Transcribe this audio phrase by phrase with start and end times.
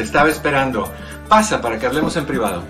[0.00, 0.90] Te estaba esperando.
[1.28, 2.62] Pasa para que hablemos en privado.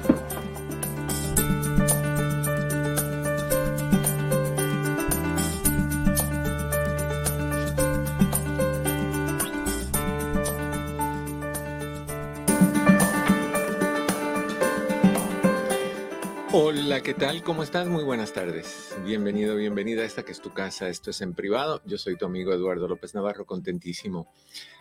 [16.53, 17.45] Hola, ¿qué tal?
[17.45, 17.87] ¿Cómo estás?
[17.87, 18.93] Muy buenas tardes.
[19.05, 20.89] Bienvenido, bienvenida a esta que es tu casa.
[20.89, 21.81] Esto es en privado.
[21.87, 24.27] Yo soy tu amigo Eduardo López Navarro, contentísimo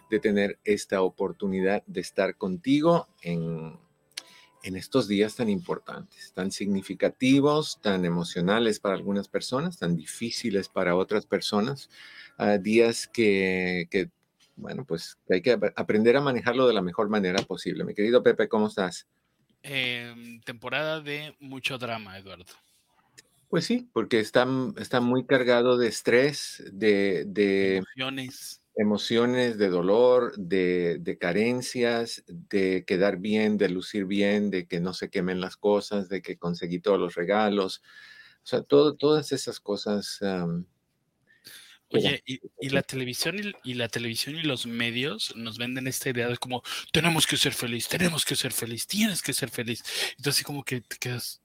[0.09, 3.78] de tener esta oportunidad de estar contigo en,
[4.63, 10.96] en estos días tan importantes, tan significativos, tan emocionales para algunas personas, tan difíciles para
[10.96, 11.91] otras personas,
[12.40, 14.09] ah, días que, que,
[14.56, 17.84] bueno, pues hay que aprender a manejarlo de la mejor manera posible.
[17.84, 19.06] Mi querido Pepe, ¿cómo estás?
[19.63, 22.45] Eh, temporada de mucho drama, Eduardo.
[23.49, 24.47] Pues sí, porque está,
[24.77, 33.17] está muy cargado de estrés, de, de emociones emociones de dolor, de, carencias, de quedar
[33.17, 36.97] bien, de lucir bien, de que no se quemen las cosas, de que conseguí todos
[36.97, 37.81] los regalos.
[38.41, 40.19] O sea, todo, todas esas cosas.
[41.91, 46.38] Oye, y, la televisión y, la televisión y los medios nos venden esta idea de
[46.38, 49.83] como tenemos que ser feliz, tenemos que ser feliz, tienes que ser feliz.
[50.18, 51.41] Entonces, como que te quedas,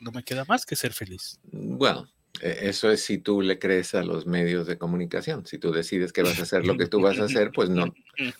[0.00, 1.38] no me queda más que ser feliz.
[1.52, 2.08] Bueno,
[2.40, 5.46] e, eso es si tú le crees a los medios de comunicación.
[5.46, 7.92] Si tú decides que vas a hacer lo que tú vas a hacer, pues no.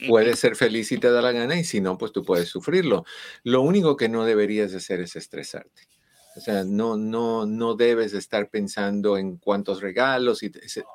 [0.09, 3.05] Puedes ser feliz si te da la gana y si no, pues tú puedes sufrirlo.
[3.43, 5.94] Lo único que no deberías de hacer es estresarte.
[6.37, 10.43] O sea, no, no, no debes estar pensando en cuántos regalos.
[10.43, 10.53] Y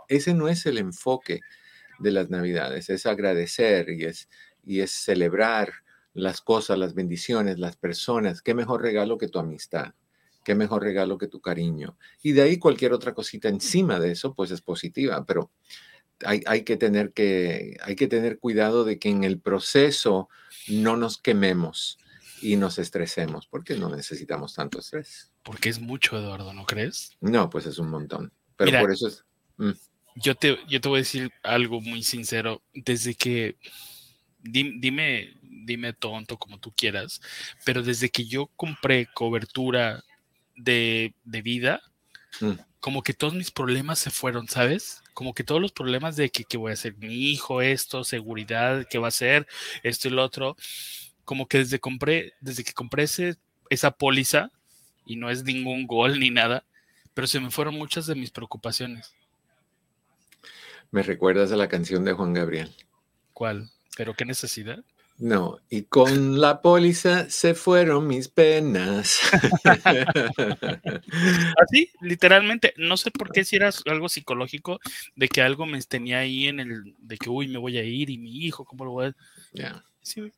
[0.08, 1.42] ese, no es el enfoque
[2.00, 2.90] de las navidades.
[2.90, 4.30] Es agradecer y es,
[4.66, 5.74] y es celebrar
[6.14, 8.42] las cosas, las bendiciones, las personas.
[8.42, 9.94] ¿Qué mejor regalo que tu amistad?
[10.44, 11.98] qué mejor regalo que tu cariño.
[12.24, 15.52] Y de ahí cualquier otra cosita encima de eso, pues es positiva, pero
[16.26, 20.28] hay, hay, que tener que, hay que tener cuidado de que en el proceso
[20.68, 22.00] no nos quememos
[22.42, 25.32] y nos estresemos, porque no necesitamos tanto estrés.
[25.44, 27.18] Porque es mucho, Eduardo, ¿no crees?
[27.22, 28.32] No, pues es un montón.
[28.56, 29.26] Pero por eso es...
[29.58, 29.72] Mm.
[30.16, 32.62] Yo, te, yo te voy a decir algo muy sincero.
[32.74, 33.58] Desde que...
[34.42, 35.34] Dime,
[35.70, 37.22] dime tonto como tú quieras,
[37.66, 40.04] pero desde que yo compré cobertura
[40.56, 41.82] de, vida,
[42.42, 42.54] mm.
[42.80, 45.02] como que todos mis problemas se fueron, ¿sabes?
[45.14, 48.98] Como que todos los problemas de que, voy a hacer mi hijo, esto, seguridad, qué
[48.98, 49.48] va a ser,
[49.84, 50.56] esto y lo otro,
[51.30, 53.06] como que desde, compré, desde que compré
[53.70, 54.52] esa póliza,
[55.06, 56.66] y no es ningún gol ni nada,
[57.14, 59.14] pero se me fueron muchas de mis preocupaciones.
[60.90, 62.76] Me recuerdas a la canción de Juan Gabriel.
[63.32, 63.70] ¿Cuál?
[63.96, 64.84] ¿Pero qué necesidad?
[65.20, 69.20] No, y con la póliza se fueron mis penas.
[71.62, 74.80] Así, literalmente, no sé por qué si era algo psicológico
[75.16, 78.10] de que algo me tenía ahí en el, de que, uy, me voy a ir
[78.10, 79.16] y mi hijo, ¿cómo lo voy a...?
[79.54, 79.86] Ya.
[80.02, 80.32] Sí,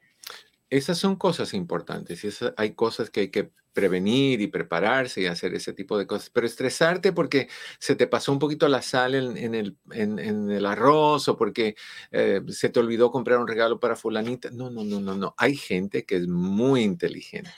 [0.72, 5.54] esas son cosas importantes y hay cosas que hay que prevenir y prepararse y hacer
[5.54, 9.54] ese tipo de cosas, pero estresarte porque se te pasó un poquito la sal en,
[9.54, 11.76] el, arroz o porque
[12.12, 14.50] eh, se te olvidó comprar un regalo para fulanita.
[14.50, 15.36] No, no, no, no, no.
[15.38, 17.52] Hay gente que es muy inteligente,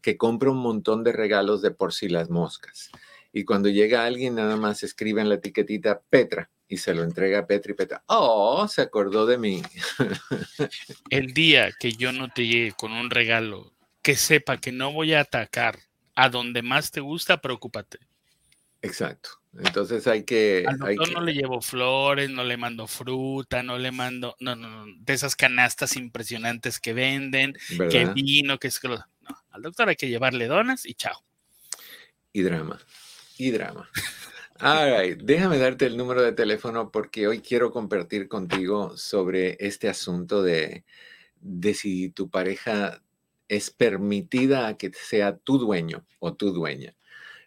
[0.00, 2.90] que compra un montón de regalos de por sí las moscas.
[3.30, 7.40] Y cuando llega alguien, nada más escribe en la etiquetita Petra y se lo entrega
[7.40, 8.02] a Petri Petra.
[8.06, 9.62] Oh, se acordó de mí.
[11.10, 13.72] El día que yo no te llegue con un regalo
[14.02, 15.78] que sepa que no voy a atacar
[16.14, 17.98] a donde más te gusta, preocúpate.
[18.82, 19.30] Exacto.
[19.58, 20.64] Entonces hay que.
[20.66, 24.36] Al doctor no le llevo flores, no le mando fruta, no le mando.
[24.40, 24.92] No, no, no.
[24.98, 27.56] De esas canastas impresionantes que venden,
[27.90, 28.88] que vino, que es que.
[28.88, 29.04] No,
[29.50, 31.24] al doctor hay que llevarle donas y chao.
[32.32, 32.80] Y drama.
[33.38, 33.88] Y drama.
[34.66, 40.42] All déjame darte el número de teléfono porque hoy quiero compartir contigo sobre este asunto
[40.42, 40.86] de,
[41.74, 43.02] si tu pareja
[43.46, 46.96] es permitida a que sea tu dueño o tu dueña.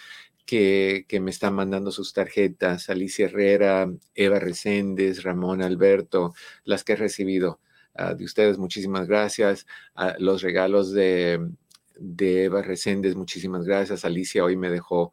[0.44, 6.34] que, me están mandando sus tarjetas, Alicia Herrera, Eva Reséndez, Ramón Alberto,
[6.64, 7.60] las que he recibido
[7.94, 9.66] ah, de ustedes, muchísimas gracias.
[9.94, 11.50] Ah, los regalos de,
[11.98, 14.04] de Eva Reséndez, muchísimas gracias.
[14.04, 15.12] Alicia hoy me dejó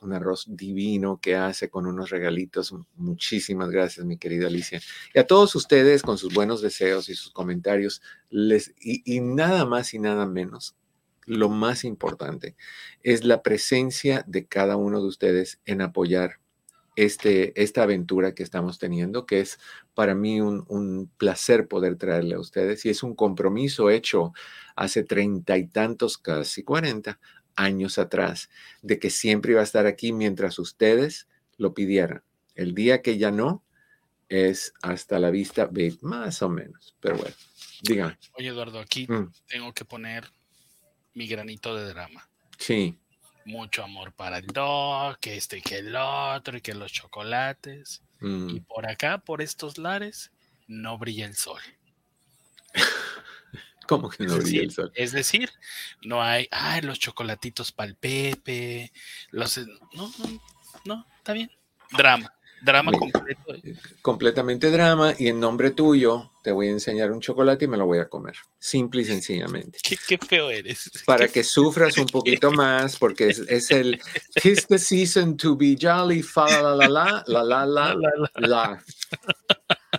[0.00, 2.74] un arroz divino que hace con unos regalitos.
[2.96, 4.80] Muchísimas gracias, mi querida Alicia.
[5.14, 9.94] Y a todos ustedes con sus buenos deseos y sus comentarios, les, y nada más
[9.94, 10.74] y nada menos
[11.26, 12.56] lo más importante
[13.02, 16.40] es la presencia de cada uno de ustedes en apoyar
[16.96, 19.58] este, esta aventura que estamos teniendo, que es
[19.94, 24.32] para mí un, placer poder traerle a ustedes y es un compromiso hecho
[24.76, 27.18] hace treinta y tantos, casi cuarenta
[27.56, 28.50] años atrás,
[28.82, 32.22] de que siempre iba a estar aquí mientras ustedes lo pidieran.
[32.54, 33.62] El día que ya no,
[34.28, 35.70] es hasta la vista,
[36.00, 37.34] más o menos, pero bueno,
[37.82, 38.18] dígame.
[38.32, 39.32] Oye, Eduardo, aquí mm.
[39.46, 40.24] tengo que poner
[41.12, 42.28] mi granito de drama.
[42.58, 42.98] Sí.
[43.44, 48.02] Mucho amor para el dog, que este y que el otro, y que los chocolates.
[48.20, 48.50] Mm.
[48.50, 50.30] Y por acá, por estos lares,
[50.66, 51.60] no brilla el sol.
[53.86, 54.92] ¿Cómo que no brilla el sol?
[54.94, 55.50] Es decir,
[56.02, 58.92] no hay, ay, los chocolatitos para el Pepe,
[59.30, 59.58] los...
[59.58, 60.40] No, no,
[60.84, 61.50] no, está bien.
[61.90, 62.32] Drama
[62.64, 63.54] drama completo.
[63.54, 63.76] ¿eh?
[64.02, 67.86] Completamente drama y en nombre tuyo te voy a enseñar un chocolate y me lo
[67.86, 68.34] voy a comer.
[68.58, 69.78] Simple y sencillamente.
[70.08, 70.90] Qué, feo eres.
[71.06, 74.00] Para que sufras un poquito más porque es, el
[74.42, 78.30] Tis the season to be jolly, fa la la la, la la la la.
[78.36, 78.84] la.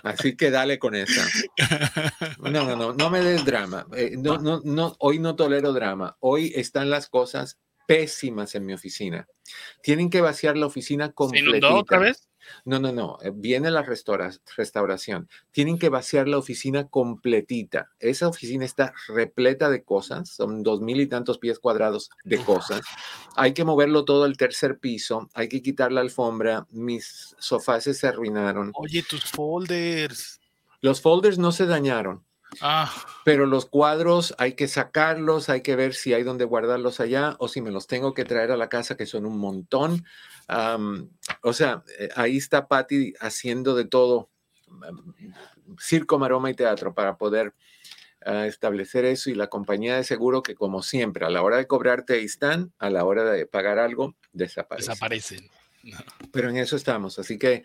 [0.02, 1.26] Así que dale con esa.
[2.38, 3.86] No, no, no, no me des drama.
[3.96, 6.16] Eh, no, no, no, hoy no tolero drama.
[6.20, 9.26] Hoy están las cosas pésimas en mi oficina.
[9.82, 11.68] Tienen que vaciar la oficina completita.
[11.68, 12.28] ¿Se otra vez?
[12.64, 13.18] No, no, no.
[13.22, 15.28] Eh, viene la restauración.
[15.50, 17.90] Tienen que vaciar la oficina completita.
[18.00, 20.28] Esa oficina está repleta de cosas.
[20.28, 22.82] Son dos mil y tantos pies cuadrados de cosas.
[23.36, 25.28] Hay que moverlo todo al tercer piso.
[25.34, 26.66] Hay que quitar la alfombra.
[26.70, 28.72] Mis sofás se arruinaron.
[28.74, 30.40] Oye, tus folders.
[30.80, 32.25] Los folders no se dañaron.
[32.60, 32.92] Ah.
[33.24, 37.48] Pero los cuadros hay que sacarlos, hay que ver si hay donde guardarlos allá o
[37.48, 40.04] si me los tengo que traer a la casa, que son un montón
[41.42, 44.30] o sea, eh, ahí está Patty haciendo de todo,
[45.80, 47.54] circo, maroma y teatro para poder
[48.24, 51.66] ah, establecer eso y la compañía de seguro que como siempre, a la hora de
[51.66, 54.92] cobrarte ahí están, a la hora de pagar algo, desaparecen.
[54.92, 55.50] Desaparecen.
[56.32, 57.64] Pero en eso estamos, así que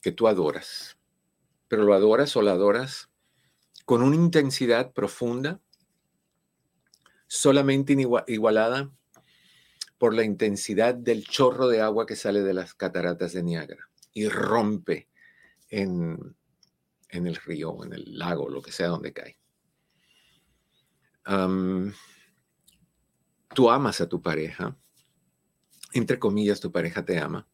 [0.00, 0.96] que tú adoras,
[1.66, 3.10] pero lo adoras o la adoras
[3.86, 5.62] con una intensidad profunda,
[7.26, 8.92] solamente igualada
[9.96, 14.28] por la intensidad del chorro de agua que sale de las cataratas de Niágara y
[14.28, 15.08] rompe
[15.70, 16.36] en
[17.08, 19.38] en el río, en el lago, lo que sea donde cae.
[23.54, 24.76] tú amas a tu pareja,
[25.92, 27.48] entre comillas, tu pareja te ama,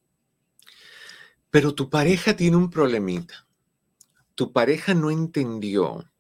[1.51, 3.47] Pero tu pareja tiene un problemita.
[4.35, 6.11] Tu pareja no entendió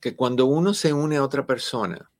[0.00, 2.10] que cuando uno se une a otra persona,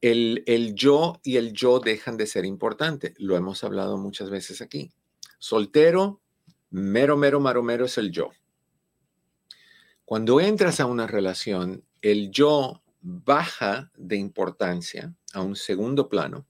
[0.00, 3.14] el, el, yo y el yo dejan de ser importante.
[3.18, 4.92] Lo hemos hablado muchas veces aquí.
[5.38, 6.20] Soltero,
[6.70, 8.30] mero, mero, maromero es el yo.
[10.04, 16.46] Cuando entras a una relación, el yo baja de importancia a un segundo plano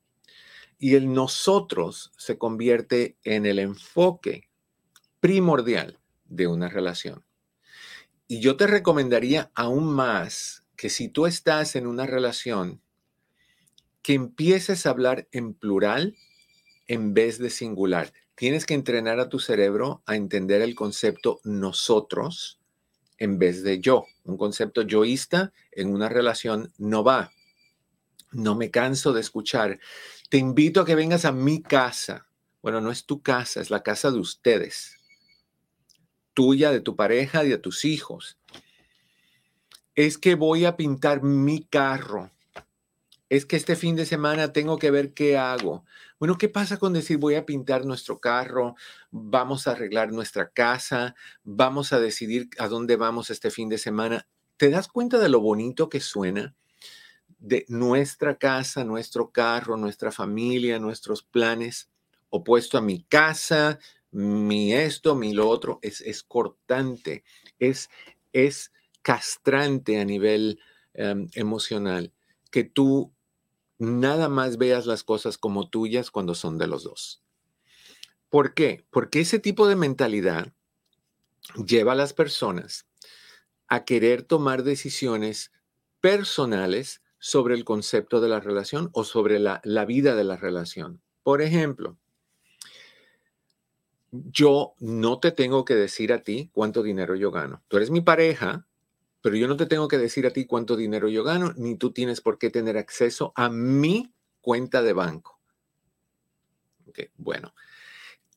[0.78, 4.50] y el nosotros se convierte en el enfoque
[5.20, 7.24] primordial de una relación.
[8.26, 12.80] Y yo te recomendaría aún más que si tú estás en una relación,
[14.02, 16.16] que empieces a hablar en plural
[16.88, 18.12] en vez de singular.
[18.34, 22.58] Tienes que entrenar a tu cerebro a entender el concepto nosotros
[23.18, 24.06] en vez de yo.
[24.24, 27.32] Un concepto yoísta en una relación no va.
[28.32, 29.78] No me canso de escuchar.
[30.28, 32.26] Te invito a que vengas a mi casa.
[32.62, 34.96] Bueno, no es tu casa, es la casa de ustedes.
[36.34, 38.38] Tuya, de tu pareja y de tus hijos.
[39.94, 42.30] Es que voy a pintar mi carro.
[43.28, 45.84] Es que este fin de semana tengo que ver qué hago.
[46.18, 48.76] Bueno, ¿qué pasa con decir voy a pintar nuestro carro,
[49.10, 54.26] vamos a arreglar nuestra casa, vamos a decidir a dónde vamos este fin de semana?
[54.56, 56.54] ¿Te das cuenta de lo bonito que suena?
[57.38, 61.90] De nuestra casa, nuestro carro, nuestra familia, nuestros planes,
[62.30, 63.78] opuesto a mi casa,
[64.12, 67.24] mi esto, mi lo otro, es, es cortante,
[67.58, 67.90] es,
[68.32, 70.60] es castrante a nivel
[70.94, 72.12] em, emocional
[72.50, 73.12] que tú
[73.78, 77.24] nada más veas las cosas como tuyas cuando son de los dos.
[78.28, 78.86] ¿Por qué?
[78.90, 80.52] Porque ese tipo de mentalidad
[81.66, 82.86] lleva a las personas
[83.66, 85.50] a querer tomar decisiones
[86.00, 91.00] personales sobre el concepto de la relación o sobre la, la vida de la relación.
[91.22, 91.98] Por ejemplo,
[94.12, 97.62] yo no te tengo que decir a ti cuánto dinero yo gano.
[97.68, 98.66] Tú eres mi pareja,
[99.22, 101.92] pero yo no te tengo que decir a ti cuánto dinero yo gano, ni tú
[101.92, 105.40] tienes por qué tener acceso a mi cuenta de banco.
[107.16, 107.54] bueno,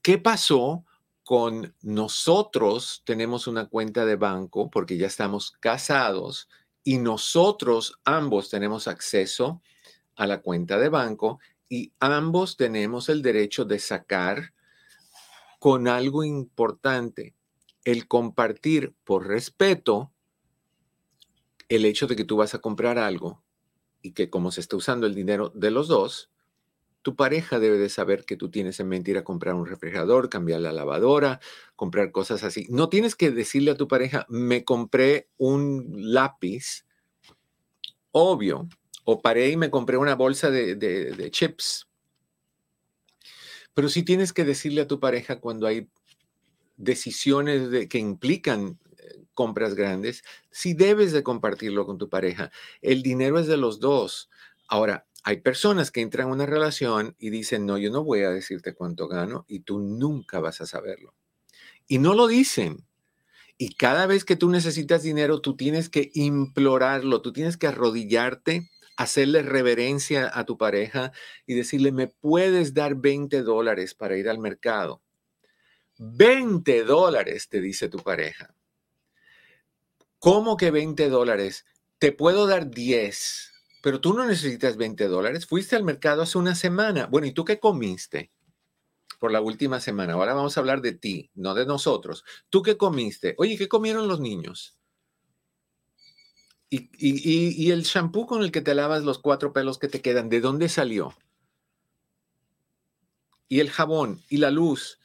[0.01, 0.85] ¿qué pasó
[1.23, 3.01] con nosotros?
[3.05, 6.47] Tenemos una cuenta de banco porque ya estamos casados
[6.85, 9.61] y nosotros ambos tenemos acceso
[10.15, 14.53] a la cuenta de banco y ambos tenemos el derecho de sacar
[15.65, 17.33] con algo importante,
[17.85, 20.13] el compartir por respeto
[21.69, 23.41] el hecho de que tú vas a comprar algo
[24.03, 26.29] y que como se está usando el dinero de los dos,
[27.01, 30.29] tu pareja debe de saber que tú tienes en mente ir a comprar un refrigerador,
[30.29, 31.39] cambiar la lavadora,
[31.75, 32.67] comprar cosas así.
[32.69, 36.85] No tienes que decirle a tu pareja, me compré un lápiz,
[38.11, 38.69] obvio,
[39.03, 41.87] o paré y me compré una bolsa de, chips.
[43.75, 45.87] Pero sí tienes que decirle a tu pareja cuando hay
[46.77, 48.79] decisiones de, que implican
[49.35, 52.51] compras grandes, si debes de compartirlo con tu pareja.
[52.81, 54.31] El dinero es de los dos.
[54.67, 58.31] Ahora, hay personas que entran en una relación y dicen, no, yo no voy a
[58.31, 61.13] decirte cuánto gano y tú nunca vas a saberlo.
[61.87, 62.87] Y no lo dicen.
[63.57, 68.69] Y cada vez que tú necesitas dinero, tú tienes que implorarlo, tú tienes que arrodillarte,
[68.97, 71.11] hacerle reverencia a tu pareja
[71.45, 75.01] y decirle, ¿me puedes dar 20 dólares para ir al mercado?
[75.97, 78.53] 20 dólares, te dice tu pareja.
[80.19, 81.65] ¿Cómo que 20 dólares?
[81.99, 85.45] Te puedo dar 10, pero tú no necesitas 20 dólares.
[85.45, 87.05] Fuiste al mercado hace una semana.
[87.07, 88.31] Bueno, ¿y tú qué comiste?
[89.19, 90.13] por la última semana.
[90.13, 92.23] Ahora vamos a hablar de ti, no de nosotros.
[92.49, 93.35] ¿Tú qué comiste?
[93.37, 94.77] Oye, ¿qué comieron los niños?
[96.69, 100.41] Y, el shampoo con el que te lavas los cuatro pelos que te quedan, ¿de
[100.41, 101.15] dónde salió?
[103.47, 104.99] Y el jabón y la luz.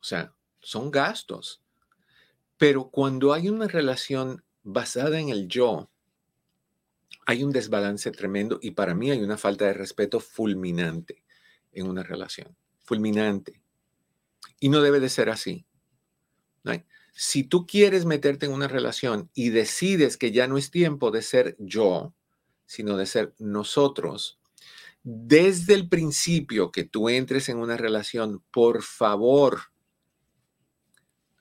[0.00, 1.62] O sea, son gastos.
[2.58, 5.90] Pero cuando hay una relación basada en el yo,
[7.26, 11.24] hay un desbalance tremendo y para mí hay una falta de respeto fulminante
[11.72, 12.54] en una relación.
[12.82, 13.62] Fulminante.
[14.58, 15.64] Y no debe de ser así.
[17.12, 21.22] Si tú quieres meterte en una relación y decides que ya no es tiempo de
[21.22, 22.14] ser yo,
[22.66, 24.40] sino de ser nosotros,
[25.02, 29.60] desde el principio que tú entres en una relación, por favor,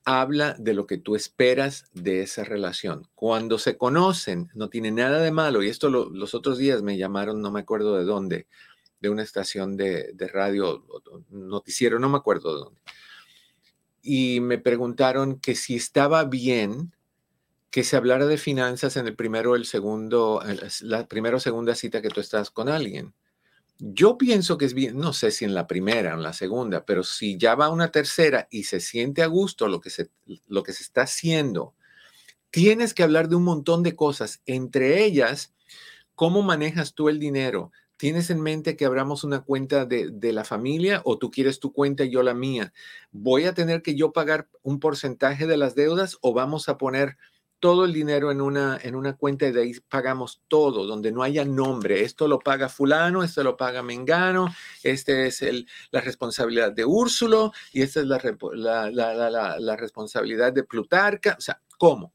[0.05, 3.07] habla de lo que tú esperas de esa relación.
[3.15, 5.61] Cuando se conocen, no tiene nada de malo.
[5.61, 8.47] Y esto los otros días me llamaron, no me acuerdo de dónde,
[9.01, 10.85] de una estación de, de radio,
[11.29, 12.81] noticiero, no me acuerdo de dónde.
[14.01, 16.93] Y me preguntaron que si estaba bien
[17.71, 20.41] que se hablara de finanzas en el primero el segundo,
[20.81, 23.13] la primera o segunda cita que tú estás con alguien.
[23.77, 26.85] Yo pienso que es bien, no sé si en la primera o en la segunda,
[26.85, 30.09] pero si ya va una tercera y se siente a gusto lo que se,
[30.47, 31.75] lo que se está haciendo,
[32.51, 35.53] tienes que hablar de un montón de cosas, entre ellas,
[36.15, 37.71] cómo manejas tú el dinero.
[37.99, 41.73] ¿Tienes en mente que abramos una cuenta de, de, la familia o tú quieres tu
[41.73, 42.71] cuenta y yo la mía?
[43.11, 47.17] ¿Voy a tener que yo pagar un porcentaje de las deudas o vamos a poner
[47.59, 51.23] todo el dinero en una, en una cuenta y de ahí pagamos todo, donde no
[51.23, 52.03] haya nombre.
[52.03, 54.47] Esto lo paga fulano, esto lo paga Mengano,
[54.81, 58.21] este es el, la responsabilidad de Úrsulo y esta es la,
[58.53, 61.35] la, la, responsabilidad de Plutarca.
[61.37, 62.13] O sea, ¿cómo?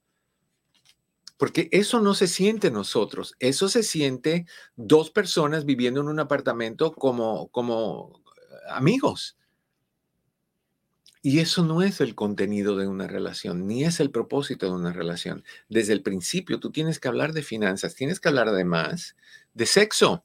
[1.37, 6.93] Porque eso no se siente nosotros, eso se siente dos personas viviendo en un apartamento
[6.93, 8.23] como, como
[8.69, 9.37] amigos.
[11.27, 14.93] Y eso no es el contenido de una relación, ni es el propósito de una
[14.93, 15.43] relación.
[15.71, 19.17] Desde el principio tú tienes que hablar de finanzas, tienes que hablar además
[19.55, 20.23] de sexo.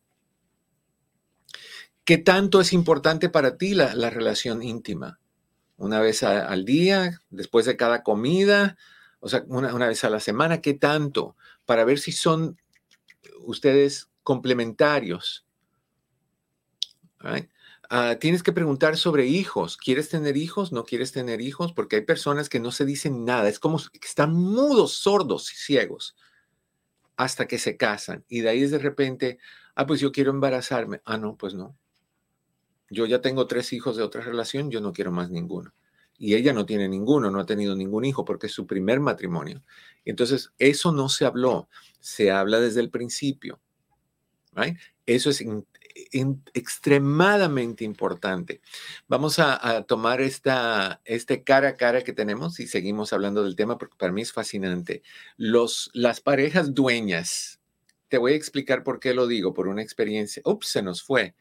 [2.04, 5.22] ¿Qué tanto es importante para ti la, relación íntima?
[5.78, 8.76] Una vez al día, después de cada comida,
[9.20, 11.36] o sea, una, vez a la semana, ¿qué tanto?
[11.66, 12.58] Para ver si son
[13.42, 15.46] ustedes complementarios.
[17.90, 19.76] Ah, tienes que preguntar sobre hijos.
[19.76, 20.72] ¿Quieres tener hijos?
[20.72, 21.74] ¿No quieres tener hijos?
[21.74, 23.50] Porque hay personas que no se dicen nada.
[23.50, 26.16] Es como que están mudos, sordos y ciegos
[27.18, 28.24] hasta que se casan.
[28.30, 29.40] Y de ahí es de repente,
[29.76, 31.02] ah, pues yo quiero embarazarme.
[31.04, 31.76] Ah, no, pues no.
[32.90, 35.74] Yo ya tengo tres hijos de otra relación, yo no quiero más ninguno.
[36.20, 39.64] Y ella no tiene ninguno, no ha tenido ningún hijo porque es su primer matrimonio.
[40.06, 43.60] Entonces, eso no se habló, se habla desde el principio.
[45.06, 45.44] Eso es
[46.54, 48.62] extremadamente importante.
[49.08, 53.78] Vamos a, tomar esta, este cara a cara que tenemos y seguimos hablando del tema
[53.78, 55.02] porque para mí es fascinante.
[55.38, 57.60] Los, las parejas dueñas,
[58.08, 60.42] te voy a explicar por qué lo digo, por una experiencia.
[60.46, 61.36] Ups, se nos fue.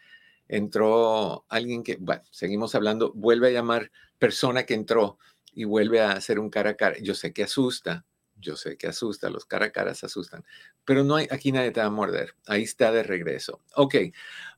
[0.48, 5.18] Entró alguien que, bueno, seguimos hablando, vuelve a llamar persona que entró
[5.52, 6.96] y vuelve a hacer un cara a cara.
[7.00, 8.04] Yo sé que asusta,
[8.36, 10.44] yo sé que asusta, los cara a caras asustan,
[10.84, 12.34] pero no hay, aquí nadie te va a morder.
[12.46, 13.60] Ahí está de regreso.
[13.74, 13.96] Ok,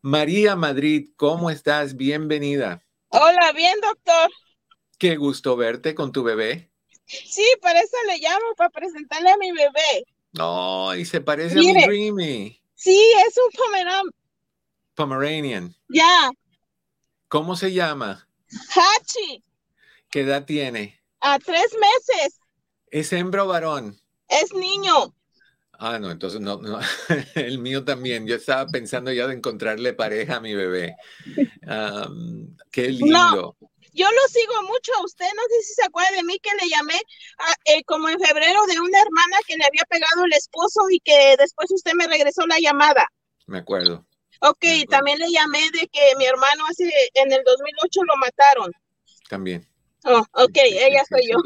[0.03, 1.97] María Madrid, ¿cómo estás?
[1.97, 2.85] Bienvenida.
[3.09, 4.31] Hola, bien, doctor.
[4.99, 6.71] Qué gusto verte con tu bebé.
[7.07, 10.05] Sí, por eso le llamo, para presentarle a mi bebé.
[10.33, 12.63] No, y se parece a mi Dreamy.
[12.75, 14.11] Sí, es un Pomeranian.
[14.95, 15.75] Pomeranian.
[15.89, 16.31] Ya.
[17.29, 18.29] ¿Cómo se llama?
[18.69, 19.43] Hachi.
[20.11, 21.01] ¿Qué edad tiene?
[21.21, 22.41] A tres meses.
[22.91, 23.97] ¿Es hembra o varón?
[24.29, 25.15] Es niño.
[25.79, 26.61] Ah, no, entonces no,
[27.37, 28.27] el mío también.
[28.27, 30.97] Yo estaba pensando ya de encontrarle pareja a mi bebé.
[32.73, 33.57] qué lindo.
[33.93, 36.69] yo lo sigo mucho a usted, no sé si se acuerda de mí que le
[36.69, 37.01] llamé
[37.67, 41.37] eh, como en febrero de una hermana que le había pegado el esposo y que
[41.39, 43.07] después usted me regresó la llamada.
[43.47, 44.05] Me acuerdo.
[44.41, 48.73] Ok, también le llamé de que mi hermano hace, en el 2008 lo mataron.
[49.29, 49.70] También.
[50.05, 51.37] Oh, ok, ella soy yo.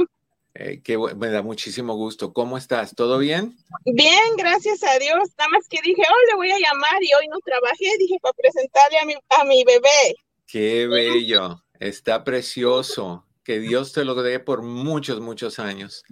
[0.57, 2.33] Eh, que me da muchísimo gusto.
[2.33, 2.95] ¿Cómo estás?
[2.95, 3.57] ¿Todo bien?
[3.85, 5.19] Bien, gracias a Dios.
[5.37, 8.35] Nada más que dije, oh, le voy a llamar y hoy no trabajé, dije, para
[8.35, 10.14] presentarle a mi, a mi bebé.
[10.47, 13.27] Qué bello, está precioso.
[13.43, 16.05] Que Dios te lo dé por muchos, muchos años.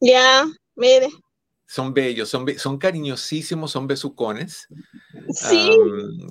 [0.00, 1.08] Ya, mire.
[1.66, 4.68] Son bellos, son, son cariñosísimos, son besucones.
[5.30, 5.70] Sí.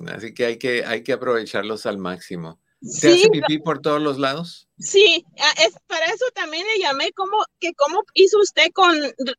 [0.08, 2.60] así que hay, que hay que aprovecharlos al máximo.
[3.00, 4.68] ¿Te hace pipí por todos los lados?
[4.78, 8.96] Sí, es, para eso también le llamé, como, que ¿cómo hizo usted con,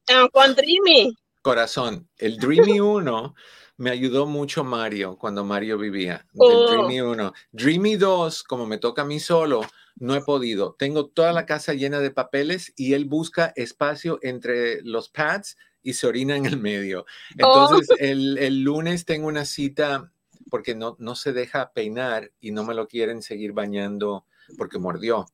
[0.10, 1.16] ah, con Dreamy?
[1.42, 3.36] Corazón, el Dreamy 1
[3.80, 6.28] me ayudó mucho Mario cuando Mario vivía.
[6.34, 7.34] El Dreamy 1.
[7.54, 9.62] Dreamy 2, como me toca a mí solo,
[9.96, 10.76] no he podido.
[10.78, 15.94] Tengo toda la casa llena de papeles y él busca espacio entre los pads y
[15.94, 17.06] se orina en el medio.
[17.42, 17.64] Oh.
[17.72, 20.12] Entonces, el, el lunes tengo una cita
[20.50, 24.26] porque no, no se deja peinar y no me lo quieren seguir bañando
[24.58, 25.26] porque mordió.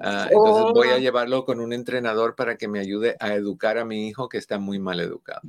[0.00, 0.98] Ah, entonces voy a oh.
[0.98, 4.58] llevarlo con un entrenador para que me ayude a educar a mi hijo que está
[4.58, 5.40] muy mal educado.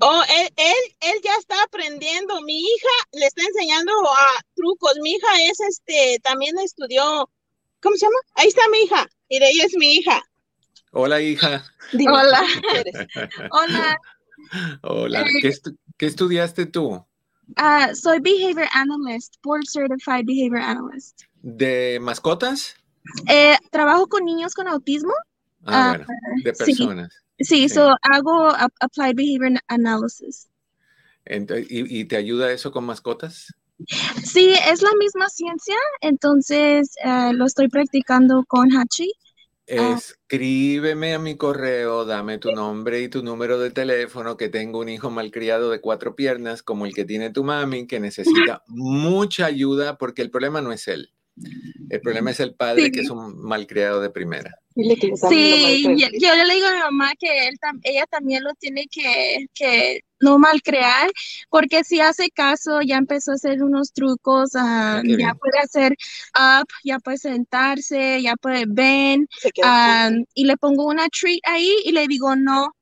[0.00, 2.40] Oh, él, él, él ya está aprendiendo.
[2.42, 4.94] Mi hija le está enseñando a trucos.
[5.02, 7.30] Mi hija es este, también estudió,
[7.80, 8.18] ¿cómo se llama?
[8.34, 9.06] Ahí está mi hija.
[9.28, 10.22] Y de ella es mi hija.
[10.92, 11.64] Hola, hija.
[11.92, 12.42] Hola.
[13.52, 13.98] Hola.
[14.82, 15.24] Hola.
[15.40, 15.52] ¿Qué,
[15.96, 17.04] ¿Qué estudiaste tú?
[17.58, 21.22] Uh, soy Behavior Analyst, Board Certified Behavior Analyst.
[21.42, 22.74] ¿De mascotas?
[23.28, 25.12] Eh, trabajo con niños con autismo.
[25.64, 26.06] Ah, uh, bueno,
[26.44, 27.12] de personas.
[27.38, 28.48] Sí, sí, hago
[28.80, 30.48] Applied Behavior Analysis.
[31.26, 33.54] ¿y, te ayuda eso con mascotas?
[34.22, 39.10] Sí, es la misma ciencia, entonces uh, lo estoy practicando con Hachi.
[39.70, 44.88] Escríbeme a mi correo, dame tu nombre y tu número de teléfono, que tengo un
[44.88, 49.96] hijo malcriado de cuatro piernas, como el que tiene tu mami, que necesita mucha ayuda,
[49.96, 51.12] porque el problema no es él.
[51.88, 54.58] El problema es el padre, que es un malcriado de primera.
[54.74, 60.00] Sí, yo, le digo a mi mamá que él, ella también lo tiene que, que
[60.20, 61.10] no malcrear,
[61.48, 65.96] porque si hace caso, ya empezó a hacer unos trucos, ah, ya puede hacer
[66.34, 69.26] up, ya puede sentarse, ya puede ven,
[69.64, 72.74] ah, y le pongo una treat ahí y le digo no,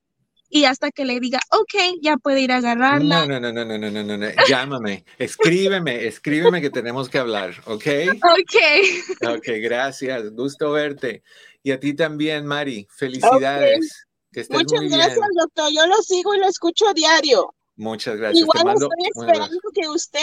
[0.51, 3.27] y hasta que le diga, ok, ya puede ir a agarrarla.
[3.27, 7.55] No, no, no, no, no, no, no, no, llámame, escríbeme, escríbeme que tenemos que hablar,
[7.67, 7.87] ¿ok?
[8.39, 9.37] Ok.
[9.37, 11.23] Ok, gracias, gusto verte.
[11.63, 14.07] Y a ti también, Mari, felicidades.
[14.51, 15.71] Muchas gracias, doctor.
[15.73, 17.55] Yo lo sigo y lo escucho diario.
[17.77, 18.41] Muchas gracias.
[18.41, 20.21] Igual estoy esperando que usted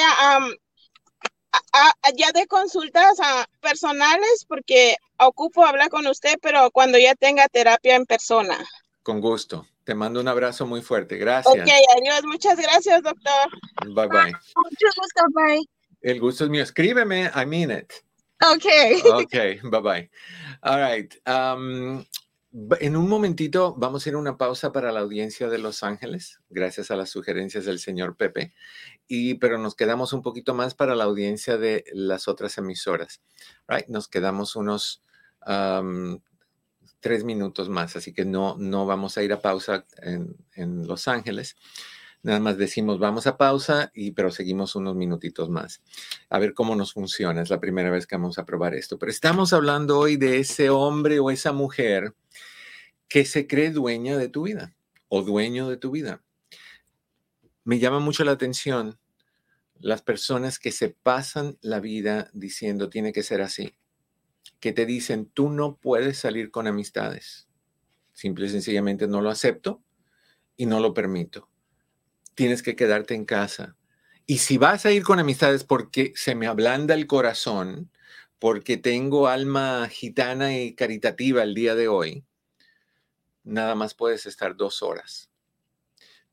[2.15, 7.95] ya dé consultas a personales porque ocupo hablar con usted, pero cuando ya tenga terapia
[7.95, 8.57] en persona.
[9.03, 9.67] Con gusto.
[9.83, 11.17] Te mando un abrazo muy fuerte.
[11.17, 11.53] Gracias.
[11.53, 12.23] Ok, adiós.
[12.23, 13.49] Muchas gracias, doctor.
[13.85, 14.31] Bye bye.
[14.31, 15.63] Mucho gusto, bye.
[16.01, 16.63] El gusto es mío.
[16.63, 17.29] Escríbeme.
[17.35, 17.93] I mean it.
[18.41, 18.65] Ok.
[19.13, 19.33] Ok,
[19.69, 20.09] bye bye.
[20.67, 21.13] All right.
[21.27, 22.03] Um,
[22.79, 26.39] en un momentito vamos a ir a una pausa para la audiencia de Los Ángeles,
[26.49, 28.51] gracias a las sugerencias del señor Pepe,
[29.07, 33.21] y, pero nos quedamos un poquito más para la audiencia de las otras emisoras.
[33.67, 33.85] Right?
[33.89, 35.03] Nos quedamos unos
[36.99, 41.07] tres minutos más, así que no, no vamos a ir a pausa en, en, Los
[41.07, 41.57] Ángeles.
[42.25, 45.83] Nada más decimos vamos a pausa, y, pero seguimos unos minutitos más.
[46.27, 47.43] A ver cómo nos funciona.
[47.43, 48.97] Es la primera vez que vamos a probar esto.
[48.97, 52.15] Pero estamos hablando hoy de ese hombre o esa mujer
[53.07, 54.75] que se cree dueña de tu vida
[55.07, 56.23] o dueño de tu vida.
[57.63, 58.97] Me llama mucho la atención
[59.75, 63.77] las personas que se pasan la vida diciendo tiene que ser así
[64.59, 67.47] que te dicen, tú no puedes salir con amistades.
[68.13, 69.83] Simple y sencillamente no lo acepto
[70.57, 71.49] y no lo permito.
[72.35, 73.75] Tienes que quedarte en casa.
[74.25, 77.91] Y si vas a ir con amistades porque se me ablanda el corazón,
[78.39, 82.25] porque tengo alma gitana y caritativa el día de hoy,
[83.43, 85.29] nada más puedes estar dos horas.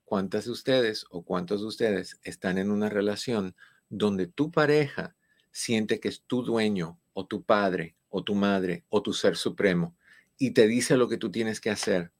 [0.04, 3.54] ¿Cuántas de ustedes o cuántos de ustedes están en una relación
[3.88, 5.14] donde tu pareja
[5.52, 9.96] siente que es tu dueño o tu padre o tu madre o tu ser supremo
[10.38, 12.10] y te dice lo que tú tienes que hacer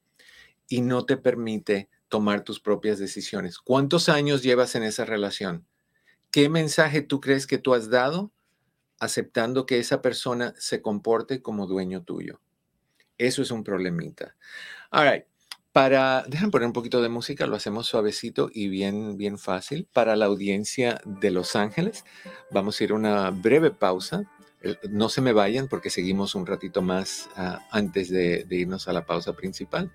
[0.67, 3.57] y no te permite tomar tus propias decisiones.
[3.57, 5.65] ¿Cuántos años llevas en esa relación?
[6.29, 8.31] ¿Qué mensaje tú crees que tú has dado
[8.99, 12.39] aceptando que esa persona se comporte como dueño tuyo?
[13.17, 14.35] Eso es un problemita.
[14.91, 15.23] All right.
[15.71, 19.87] Para, dejan poner un poquito de música, lo hacemos suavecito y bien, bien fácil.
[19.91, 22.05] Para la audiencia de Los Ángeles,
[22.51, 24.29] vamos a ir a una breve pausa
[24.89, 29.05] no se me vayan porque seguimos un ratito más ah, antes de, irnos a la
[29.05, 29.91] pausa principal.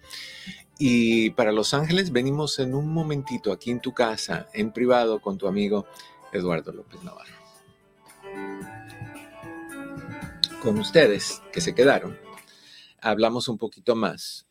[0.79, 5.39] Y para Los Ángeles venimos en un momentito aquí en tu casa, en privado, con
[5.39, 5.87] tu amigo
[6.33, 7.35] Eduardo López Navarro.
[10.63, 12.19] Con ustedes que se quedaron,
[13.01, 14.47] hablamos un poquito más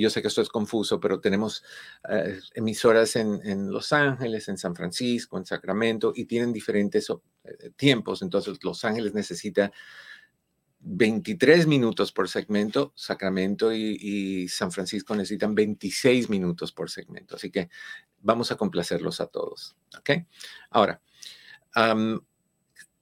[0.00, 1.62] yo sé que esto es confuso, pero tenemos
[2.08, 7.14] eh, emisoras en, Los Ángeles, en San Francisco, en Sacramento, y tienen diferentes eh,
[7.76, 8.22] tiempos.
[8.22, 9.72] Entonces, Los Ángeles necesita
[10.80, 17.36] 23 minutos por segmento, Sacramento y, San Francisco necesitan 26 minutos por segmento.
[17.36, 17.70] Así que
[18.20, 19.76] vamos a complacerlos a todos.
[19.98, 20.10] ¿Ok?
[20.70, 21.00] Ahora,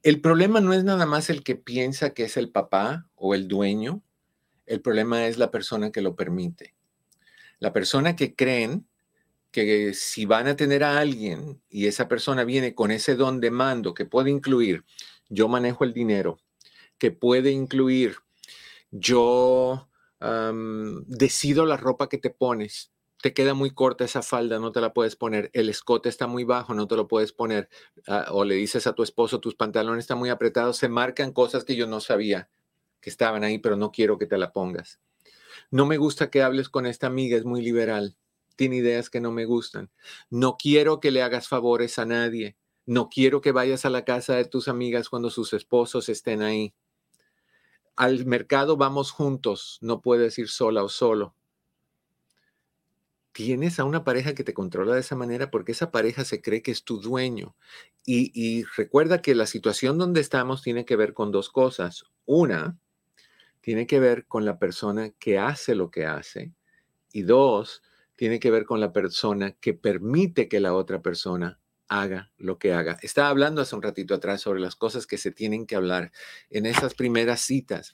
[0.03, 3.47] El problema no es nada más el que piensa que es el papá o el
[3.47, 4.01] dueño.
[4.65, 6.75] El problema es la persona que lo permite.
[7.60, 8.88] La persona que creen
[9.51, 13.49] que si van a tener a alguien y esa persona viene con ese don de
[13.49, 14.83] mando que puede incluir
[15.29, 16.39] yo manejo el dinero,
[16.97, 18.17] que puede incluir,
[18.91, 19.89] yo
[21.05, 22.91] decido la ropa que te pones.
[23.21, 25.49] Te queda muy corta esa falda, no te la puedes poner.
[25.53, 27.67] El escote está muy bajo, no te lo puedes poner.
[28.08, 30.77] Ah, o le dices a tu esposo, tus pantalones están muy apretados.
[30.77, 32.49] Se marcan cosas que yo no sabía
[33.01, 34.99] que estaban ahí, pero no quiero que te la pongas.
[35.71, 38.15] No me gusta que hables con esta amiga, es muy liberal.
[38.56, 39.91] Tiene ideas que no me gustan.
[40.30, 42.56] No quiero que le hagas favores a nadie.
[42.86, 46.73] No quiero que vayas a la casa de tus amigas cuando sus esposos estén ahí.
[47.95, 51.37] Al mercado vamos juntos, no puedes ir sola o solo.
[53.38, 56.63] Tienes a una pareja que te controla de esa manera porque esa pareja se cree
[56.63, 57.56] que es tu dueño.
[58.04, 62.06] Y, recuerda que la situación donde estamos tiene que ver con dos cosas.
[62.26, 62.80] Una,
[63.62, 66.56] tiene que ver con la persona que hace lo que hace.
[67.13, 67.84] Y dos,
[68.15, 72.73] tiene que ver con la persona que permite que la otra persona haga lo que
[72.73, 72.97] haga.
[73.04, 76.12] Estaba hablando hace un ratito atrás sobre las cosas que se tienen que hablar
[76.50, 77.93] en esas primeras citas.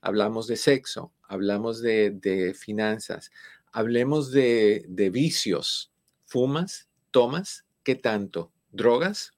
[0.00, 3.32] Hablamos de sexo, hablamos de, finanzas,
[3.74, 5.92] hablemos de, vicios.
[6.24, 6.88] ¿Fumas?
[7.10, 7.66] ¿Tomas?
[7.82, 8.52] ¿Qué tanto?
[8.70, 9.32] ¿Drogas?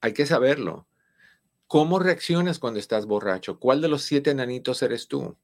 [0.00, 0.88] Hay que saberlo.
[1.66, 3.60] ¿Cómo reaccionas cuando estás borracho?
[3.60, 5.36] ¿Cuál de los siete enanitos eres tú?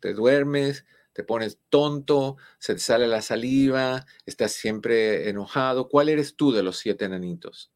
[0.00, 0.84] ¿Te duermes?
[1.12, 5.88] te pones tonto, se te sale la saliva, estás siempre enojado.
[5.88, 7.70] ¿Cuál eres tú de los siete enanitos?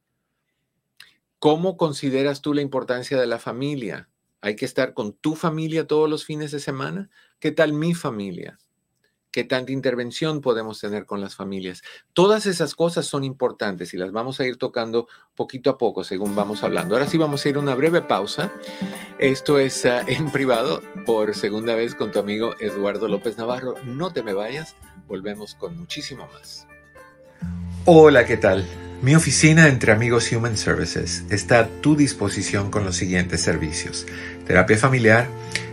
[1.38, 4.10] ¿Cómo consideras tú la importancia de la familia?
[4.40, 7.10] ¿Hay que estar con tu familia todos los fines de semana?
[7.40, 8.58] ¿Qué tal mi familia?
[9.30, 11.82] qué tanta intervención podemos tener con las familias.
[12.12, 16.34] Todas esas cosas son importantes y las vamos a ir tocando poquito a poco según
[16.34, 16.94] vamos hablando.
[16.94, 18.50] Ahora sí vamos a ir a una breve pausa.
[19.18, 23.74] Esto es ah, en privado por segunda vez con tu amigo Eduardo López Navarro.
[23.84, 24.74] No te me vayas,
[25.06, 26.66] volvemos con muchísimo más.
[27.84, 28.66] Hola, ¿qué tal?
[29.02, 34.04] Mi oficina entre amigos Human Services está a tu disposición con los siguientes servicios.
[34.46, 35.28] Terapia familiar,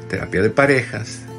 [0.07, 1.25] terapia de parejas,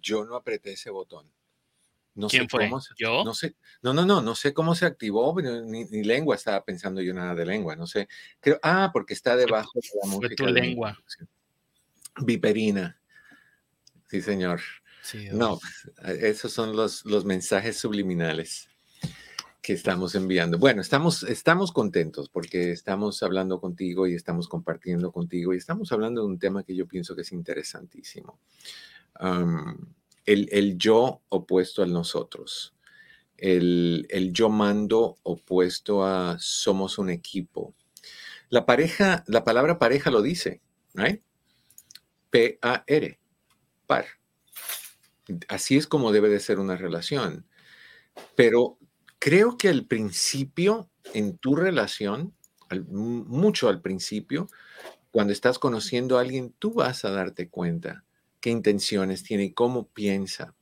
[0.00, 1.30] Yo no apreté ese botón.
[2.14, 2.68] No ¿Quién sé fue?
[2.68, 3.24] Cómo ¿Yo?
[3.24, 3.54] No sé.
[3.82, 4.20] No, no, no.
[4.20, 5.34] No sé cómo se activó.
[5.40, 7.76] Ni, ni, lengua estaba pensando yo nada de lengua.
[7.76, 8.08] No sé.
[8.40, 10.26] Creo, ah, porque está debajo de la música.
[10.26, 10.98] Fue tu lengua.
[12.22, 13.00] Viperina.
[14.08, 14.60] Sí, señor.
[15.02, 15.58] Sí, no,
[16.04, 18.68] esos son los, los mensajes subliminales
[19.62, 20.58] que estamos enviando.
[20.58, 26.22] Bueno, estamos, estamos contentos porque estamos hablando contigo y estamos compartiendo contigo y estamos hablando
[26.22, 28.38] de un tema que yo pienso que es interesantísimo.
[30.26, 32.74] El, el, yo opuesto al nosotros.
[33.36, 37.74] El, el, yo mando opuesto a somos un equipo.
[38.48, 40.60] La pareja, la palabra pareja lo dice,
[40.94, 41.22] ¿right?
[42.30, 43.18] P-A-R,
[43.86, 44.06] par.
[45.48, 47.46] Así es como debe de ser una relación.
[48.34, 48.78] Pero
[49.18, 52.34] creo que al principio, en tu relación,
[52.88, 54.48] mucho al principio,
[55.10, 58.04] cuando estás conociendo a alguien, tú vas a darte cuenta
[58.40, 60.54] qué intenciones tiene y cómo piensa,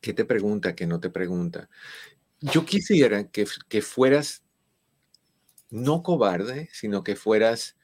[0.00, 1.68] qué te pregunta, qué no te pregunta.
[2.40, 4.44] Yo quisiera que, que fueras
[5.74, 7.76] no cobarde, sino que fueras,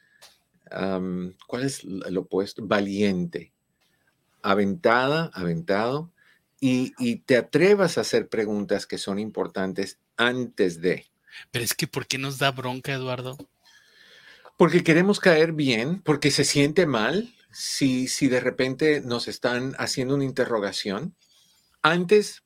[0.70, 2.64] ¿cuál es lo opuesto?
[2.64, 3.52] Valiente,
[4.42, 6.12] aventada, aventado,
[6.60, 11.06] y, te atrevas a hacer preguntas que son importantes antes de.
[11.50, 13.36] Pero es que, ¿por qué nos da bronca, Eduardo?
[14.56, 20.14] Porque queremos caer bien, porque se siente mal si, si de repente nos están haciendo
[20.14, 21.14] una interrogación.
[21.82, 22.44] Antes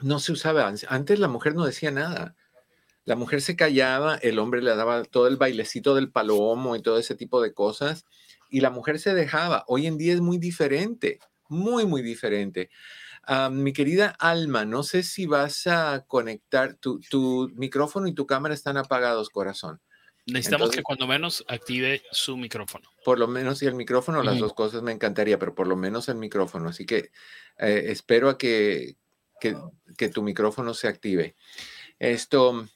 [0.00, 2.36] no se usaba, antes la mujer no decía nada.
[3.04, 6.98] La mujer se callaba, el hombre le daba todo el bailecito del palomo y todo
[6.98, 8.04] ese tipo de cosas,
[8.48, 9.64] y la mujer se dejaba.
[9.66, 11.18] Hoy en día es muy diferente,
[11.48, 12.70] muy, muy diferente.
[13.24, 18.54] Ah, mi querida Alma, no sé si vas a conectar, tu, micrófono y tu cámara
[18.54, 19.80] están apagados, corazón.
[20.26, 22.88] Necesitamos que cuando menos active su micrófono.
[23.04, 26.08] Por lo menos y el micrófono, las dos cosas me encantaría, pero por lo menos
[26.08, 26.68] el micrófono.
[26.68, 27.10] Así que
[27.58, 28.96] eh, espero a que,
[29.40, 31.34] que, tu micrófono se active.
[31.98, 32.66] Esto,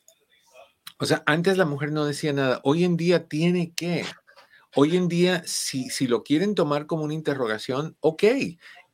[0.98, 4.04] o sea, antes la mujer no decía nada, hoy en día tiene que.
[4.74, 8.24] Hoy en día, si, si lo quieren tomar como una interrogación, ok,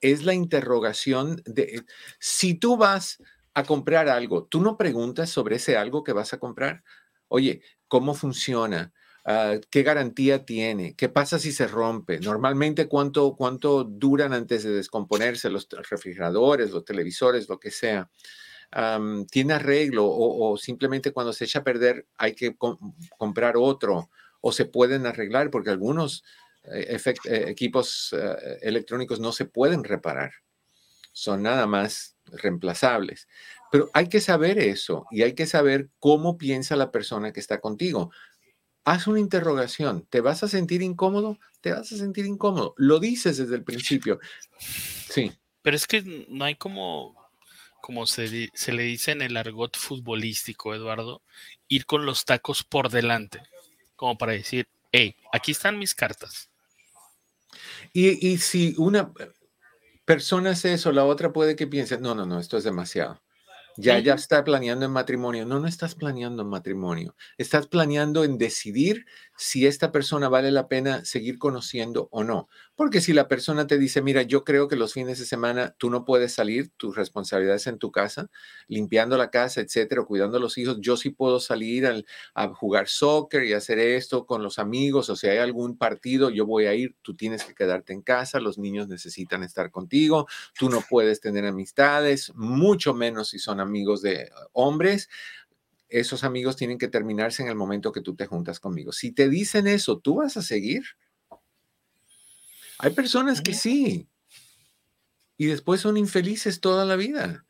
[0.00, 1.84] es la interrogación de
[2.20, 3.18] si tú vas
[3.54, 6.84] a comprar algo, tú no preguntas sobre ese algo que vas a comprar.
[7.28, 8.90] Oye, ¿cómo funciona?
[9.22, 10.94] Ah, ¿Qué garantía tiene?
[10.96, 12.20] ¿Qué pasa si se rompe?
[12.20, 18.08] Normalmente, ¿cuánto, ¿cuánto duran antes de descomponerse los refrigeradores, los televisores, lo que sea?
[19.30, 22.56] ¿Tiene arreglo o, simplemente cuando se echa a perder hay que
[23.18, 24.08] comprar otro?
[24.40, 25.50] ¿O se pueden arreglar?
[25.50, 26.24] Porque algunos
[26.64, 30.32] eh, eh, equipos eh, electrónicos no se pueden reparar,
[31.12, 33.28] son nada más reemplazables.
[33.72, 37.58] Pero hay que saber eso y hay que saber cómo piensa la persona que está
[37.58, 38.12] contigo.
[38.84, 40.06] Haz una interrogación.
[40.10, 41.38] ¿Te vas a sentir incómodo?
[41.62, 42.74] Te vas a sentir incómodo.
[42.76, 44.20] Lo dices desde el principio.
[44.58, 45.32] Sí.
[45.62, 47.16] Pero es que no hay como,
[47.80, 51.22] como se, se le dice en el argot futbolístico, Eduardo,
[51.66, 53.40] ir con los tacos por delante,
[53.96, 56.50] como para decir, hey, aquí están mis cartas.
[57.94, 59.14] Y, y si una
[60.04, 63.21] persona hace eso, la otra puede que piense, no, no, no, esto es demasiado.
[63.76, 65.46] Ya, ya está planeando en matrimonio.
[65.46, 67.16] No, no estás planeando en matrimonio.
[67.38, 69.06] Estás planeando en decidir
[69.42, 72.48] si esta persona vale la pena seguir conociendo o no.
[72.76, 75.90] Porque si la persona te dice, mira, yo creo que los fines de semana tú
[75.90, 78.30] no puedes salir, tus responsabilidades en tu casa,
[78.68, 83.42] limpiando la casa, etcétera, cuidando a los hijos, yo sí puedo salir a jugar soccer
[83.42, 86.94] y hacer esto con los amigos, o si hay algún partido, yo voy a ir,
[87.02, 91.44] tú tienes que quedarte en casa, los niños necesitan estar contigo, tú no puedes tener
[91.46, 95.08] amistades, mucho menos si son amigos de hombres
[95.92, 98.92] esos amigos tienen que terminarse en el momento que tú te juntas conmigo.
[98.92, 100.82] Si te dicen eso, ¿tú vas a seguir?
[102.78, 104.08] Hay personas que sí.
[105.36, 107.44] Y después son infelices toda la vida.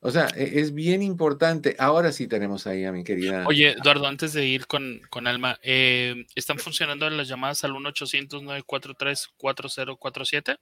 [0.00, 1.76] O sea, e, es bien importante.
[1.78, 3.44] Ahora sí tenemos ahí a mi querida.
[3.46, 10.58] Oye, Eduardo, antes de ir con, Alma, eh, ¿están funcionando las llamadas al 1-800-943-4047?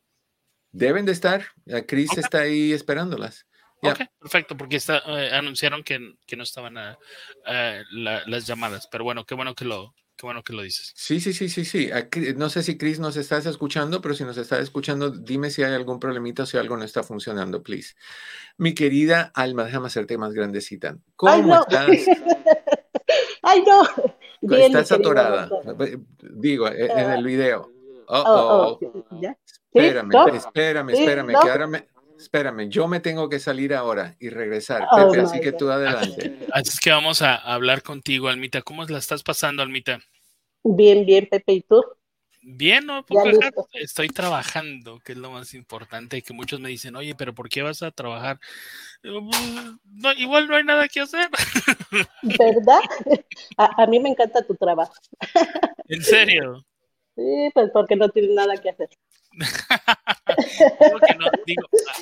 [0.72, 1.44] Deben de estar.
[1.86, 3.46] Cris está ahí esperándolas.
[3.82, 6.98] Ok, perfecto, porque está, eh, anunciaron que, no estaban ah,
[7.46, 10.92] ah, las llamadas, pero bueno, qué bueno que lo, qué bueno que lo dices.
[10.96, 11.90] Sí, sí, sí, sí, sí.
[12.36, 15.74] no sé si Chris nos estás escuchando, pero si nos estás escuchando, dime si hay
[15.74, 17.94] algún problemita o si algo no está funcionando, please.
[18.56, 20.96] Mi querida Alma, déjame hacerte más grandecita.
[21.16, 21.88] ¿Cómo estás?
[23.42, 24.56] Ay, no.
[24.56, 25.48] estás atorada.
[26.22, 27.70] Digo, e, en el video.
[28.08, 28.78] Oh, oh.
[28.80, 29.36] oh.
[29.72, 31.86] Espérame, espérame, espérame, que ahora me,
[32.18, 36.38] Espérame, yo me tengo que salir ahora y regresar, oh Pepe, así que tú adelante.
[36.52, 38.62] Así es que vamos a hablar contigo, Almita.
[38.62, 39.98] ¿Cómo la estás pasando, Almita?
[40.62, 41.84] Bien, bien, Pepe, ¿y tú?
[42.48, 43.04] Bien, ¿no?
[43.72, 47.62] estoy trabajando, que es lo más importante, que muchos me dicen, oye, pero ¿por qué
[47.62, 48.38] vas a trabajar?
[49.02, 51.28] Pues, igual no hay nada que hacer.
[52.22, 52.80] ¿Verdad?
[53.56, 54.94] A, a mí me encanta tu trabajo.
[55.88, 56.64] ¿En serio?
[57.16, 58.90] Sí, pues porque no tienes nada que hacer.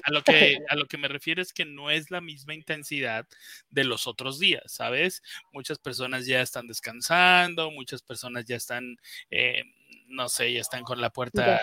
[0.05, 3.26] a, lo que, a lo que me refiero es que no es la misma intensidad
[3.70, 5.22] de los otros días, ¿sabes?
[5.53, 8.97] Muchas personas ya están descansando, muchas personas ya están,
[9.30, 9.64] eh,
[10.07, 11.61] no sé, ya están con la puerta.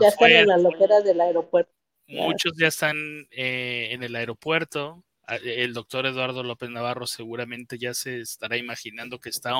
[0.00, 1.72] Ya están, en la loquera del aeropuerto.
[2.06, 5.04] Muchos ya están eh, en el aeropuerto,
[5.42, 9.54] el doctor Eduardo López Navarro seguramente ya se estará imaginando que está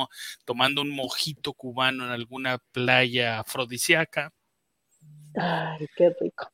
[0.44, 4.32] tomando un mojito cubano en alguna playa afrodisíaca.
[5.36, 6.48] Ay, qué rico.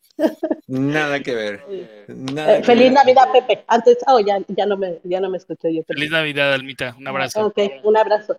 [0.66, 1.64] Nada que ver.
[1.68, 3.64] Eh, feliz Navidad, Pepe.
[3.66, 5.82] Antes, oh, ya, ya, no me, ya no me escucho yo.
[5.84, 6.94] Feliz Navidad, Almita.
[6.98, 7.46] Un abrazo.
[7.46, 8.38] Ok, un abrazo.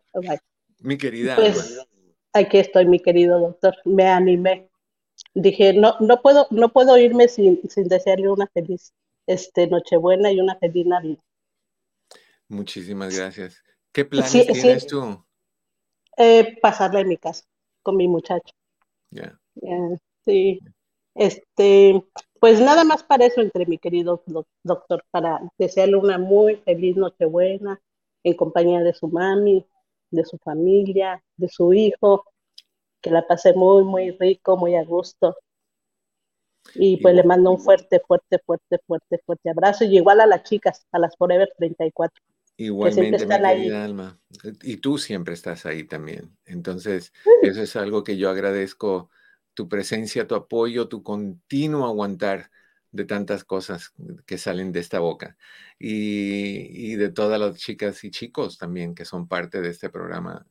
[0.79, 1.35] Mi querida.
[1.35, 1.85] Pues,
[2.33, 3.75] aquí estoy, mi querido doctor.
[3.85, 4.69] Me animé.
[5.33, 8.93] Dije, no, no puedo, no puedo irme sin, sin desearle una feliz
[9.27, 11.23] este, Nochebuena y una feliz Navidad.
[12.47, 13.63] Muchísimas gracias.
[13.91, 15.23] ¿Qué planes tienes tú?
[16.17, 17.45] Eh, pasarla en mi casa
[17.81, 18.53] con mi muchacho.
[19.09, 19.37] Ya.
[20.31, 20.59] Sí.
[21.13, 22.01] Este,
[22.39, 24.23] pues nada más para eso entre mi querido
[24.63, 27.81] doctor, para desearle una muy feliz Nochebuena
[28.23, 29.65] en compañía de su mami,
[30.09, 32.25] de su familia, de su hijo,
[33.01, 35.35] que la pase muy, muy rico, muy a gusto.
[36.75, 39.83] Y pues le mando un fuerte, fuerte, fuerte, fuerte, fuerte abrazo.
[39.83, 42.23] Y igual a las chicas, a las Forever 34.
[42.57, 44.19] Igualmente, mi querida Alma.
[44.61, 46.37] Y tú siempre estás ahí también.
[46.45, 47.11] Entonces,
[47.41, 49.09] eso es algo que yo agradezco,
[49.53, 52.51] tu presencia, tu apoyo, tu continuo aguantar
[52.91, 53.93] de tantas cosas
[54.25, 55.37] que salen de esta boca.
[55.79, 60.45] Y, de todas las chicas y chicos también que son parte de este programa.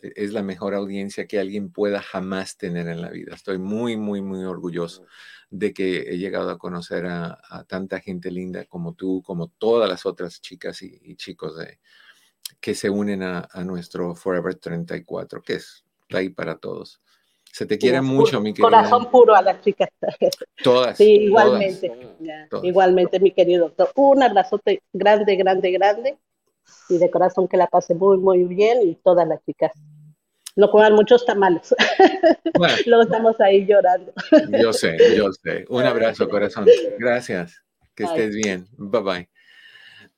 [0.00, 3.34] Es la mejor audiencia que alguien pueda jamás tener en la vida.
[3.34, 5.06] Estoy muy, muy, muy orgulloso
[5.50, 10.06] de que he llegado a conocer a, tanta gente linda como tú, como todas las
[10.06, 11.80] otras chicas y, chicos de,
[12.60, 17.00] que se unen a, nuestro Forever 34, que es ahí para todos.
[17.58, 18.68] Se te quiere mucho, mi querido.
[18.68, 19.88] Corazón puro a las chicas.
[20.62, 20.96] Todas.
[20.96, 21.90] Sí, igualmente.
[22.62, 23.90] Igualmente, mi querido doctor.
[23.96, 26.18] Un abrazote grande, grande, grande.
[26.88, 29.72] Y de corazón que la pase muy, muy bien y todas las chicas
[30.54, 31.74] no coman muchos tamales.
[32.56, 34.12] Bueno, Luego estamos ahí llorando.
[34.50, 35.64] Yo sé, yo sé.
[35.68, 36.64] Un abrazo, corazón.
[36.96, 37.60] Gracias.
[37.96, 38.68] Que estés bien.
[38.76, 39.30] Bye bye.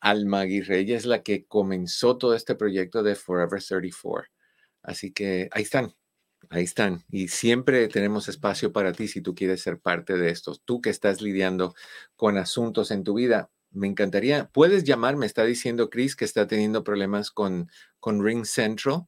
[0.01, 4.29] Alma Aguirre, ella es la que comenzó todo este proyecto de Forever 34.
[4.83, 5.95] Así que ahí están.
[6.49, 7.05] Ahí están.
[7.11, 10.63] Y siempre tenemos espacio para ti si tú quieres ser parte de estos.
[10.65, 11.75] Tú que estás lidiando
[12.17, 14.49] con asuntos en tu vida, me encantaría.
[14.53, 17.71] Puedes llamar, me está diciendo Chris que está teniendo problemas con,
[18.01, 19.07] con Ring Central,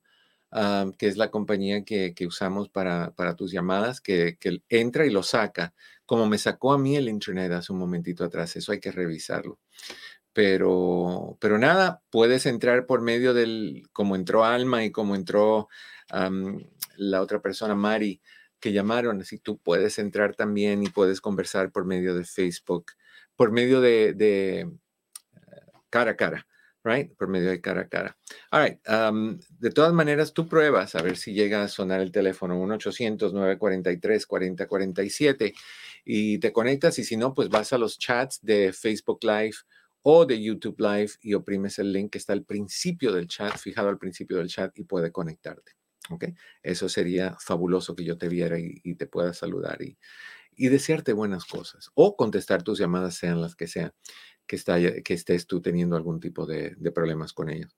[0.50, 5.10] ah, que es la compañía que, usamos para, para, tus llamadas, que, que entra y
[5.10, 5.74] lo saca,
[6.06, 8.54] como me sacó a mí el internet hace un momentito atrás.
[8.56, 9.58] Eso hay que revisarlo.
[10.32, 15.68] Pero, pero nada, puedes entrar por medio del, como entró Alma y como entró
[16.96, 18.20] la otra persona, Mari,
[18.60, 19.20] que llamaron.
[19.20, 22.92] Así tú puedes entrar también y puedes conversar por medio de Facebook,
[23.36, 24.70] por medio de, de
[25.90, 26.46] cara a cara,
[26.84, 27.12] right?
[27.16, 28.16] Por medio de cara a cara.
[28.50, 28.78] All right.
[29.58, 35.52] de todas maneras, tú pruebas a ver si llega a sonar el teléfono 1-800-943-4047
[36.04, 39.56] y te conectas y si no, pues vas a los chats de Facebook Live
[40.02, 43.88] o de YouTube Live y oprimes el link que está al principio del chat, fijado
[43.88, 45.72] al principio del chat y puede conectarte.
[46.10, 46.26] ¿Ok?
[46.62, 49.98] Eso sería fabuloso que yo te viera y, te pueda saludar y,
[50.54, 53.92] y, desearte buenas cosas o contestar tus llamadas, sean las que sean,
[54.46, 57.76] que, está, que estés tú teniendo algún tipo de, problemas con ellos.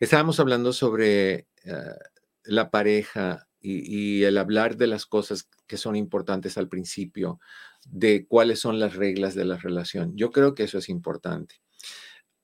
[0.00, 1.96] Estábamos hablando sobre eh,
[2.44, 7.40] la pareja y, el hablar de las cosas que son importantes al principio,
[7.86, 10.16] de cuáles son las reglas de la relación.
[10.16, 11.62] Yo creo que eso es importante.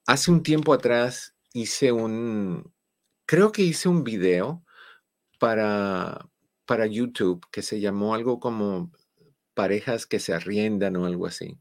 [0.07, 2.73] Hace un tiempo atrás hice un,
[3.27, 4.65] creo que hice un video
[5.39, 6.29] para,
[6.67, 8.91] para YouTube que se llamó algo como
[9.55, 11.59] parejas que se arriendan o algo así,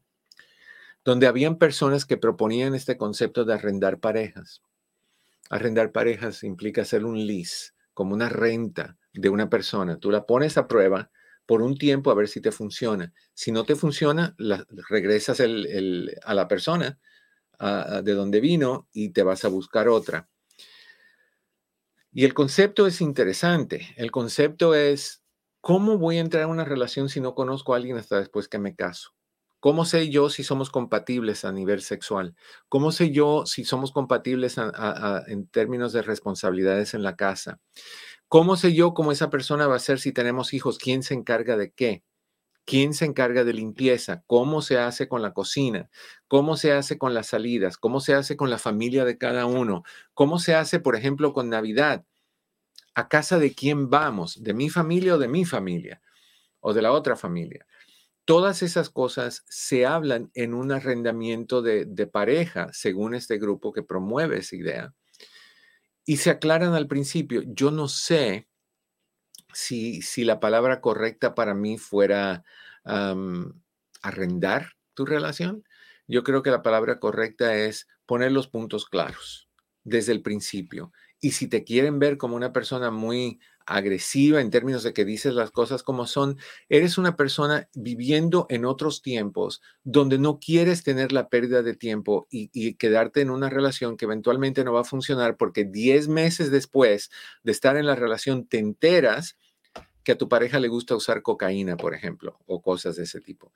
[1.04, 4.62] donde habían personas que proponían este concepto de arrendar parejas.
[5.50, 9.98] Arrendar parejas implica hacer un lease, como una renta de una persona.
[9.98, 11.10] Tú la pones a prueba
[11.46, 13.12] por un tiempo a ver si te funciona.
[13.32, 14.36] Si no te funciona,
[14.88, 16.98] regresas a la persona
[17.58, 20.28] de donde vino y te vas a buscar otra.
[22.18, 23.94] Y el concepto es interesante.
[23.96, 25.22] El concepto es,
[25.60, 28.58] ¿cómo voy a entrar en una relación si no conozco a alguien hasta después que
[28.58, 29.10] me caso?
[29.60, 32.34] ¿Cómo sé yo si somos compatibles a nivel sexual?
[32.68, 34.56] ¿Cómo sé yo si somos compatibles
[35.28, 37.60] en términos de responsabilidades en la casa?
[38.26, 40.78] ¿Cómo sé yo cómo esa persona va a ser si tenemos hijos?
[40.78, 42.02] ¿Quién se encarga de qué?
[42.68, 44.22] ¿Quién se encarga de limpieza?
[44.26, 45.88] ¿Cómo se hace con la cocina?
[46.26, 47.78] ¿Cómo se hace con las salidas?
[47.78, 49.84] ¿Cómo se hace con la familia de cada uno?
[50.12, 52.04] ¿Cómo se hace, por ejemplo, con Navidad?
[52.94, 54.42] ¿A casa de quién vamos?
[54.42, 56.02] ¿De mi familia o de mi familia?
[56.60, 57.66] ¿O de la otra familia?
[58.26, 64.40] Todas esas cosas se hablan en un arrendamiento de, pareja, según este grupo que promueve
[64.40, 64.94] esa idea.
[66.04, 67.40] Y se aclaran al principio.
[67.46, 68.46] Yo no sé
[69.58, 72.44] si, la palabra correcta para mí fuera
[74.02, 75.64] arrendar tu relación.
[76.06, 79.48] Yo creo que la palabra correcta es poner los puntos claros
[79.84, 80.92] desde el principio.
[81.20, 85.34] Y si te quieren ver como una persona muy agresiva en términos de que dices
[85.34, 86.38] las cosas como son,
[86.70, 92.26] eres una persona viviendo en otros tiempos donde no quieres tener la pérdida de tiempo
[92.30, 97.10] y, quedarte en una relación que eventualmente no va a funcionar porque 10 meses después
[97.42, 99.36] de estar en la relación te enteras
[100.08, 103.52] que a tu pareja le gusta usar cocaína, por ejemplo, o cosas de ese tipo.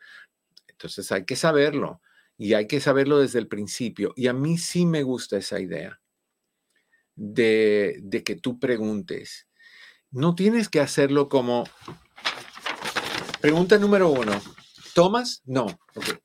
[0.68, 2.02] Entonces hay que saberlo
[2.36, 4.12] y hay que saberlo desde el principio.
[4.16, 5.98] Y a mí sí me gusta esa idea
[7.14, 9.48] de, de que tú preguntes
[10.10, 11.64] no tienes que hacerlo como...
[13.40, 14.38] Pregunta número uno.
[14.94, 15.40] ¿Tomas?
[15.46, 15.68] No.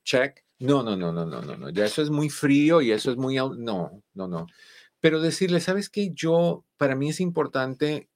[0.04, 0.44] check.
[0.60, 1.70] No, no, no, no, no, no, no.
[1.70, 3.36] Ya eso es muy frío y eso es muy...
[3.36, 4.46] No, no, no.
[5.00, 6.12] Pero decirle, ¿sabes qué?
[6.14, 8.10] Yo, para mí es importante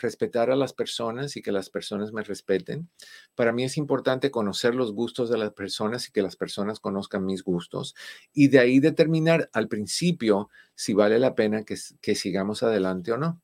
[0.00, 2.88] respetar a las personas y que las personas me respeten.
[3.34, 7.24] Para mí es importante conocer los gustos de las personas y que las personas conozcan
[7.24, 7.94] mis gustos.
[8.32, 13.16] Y de ahí determinar al principio si vale la pena que, que sigamos adelante o
[13.16, 13.42] no.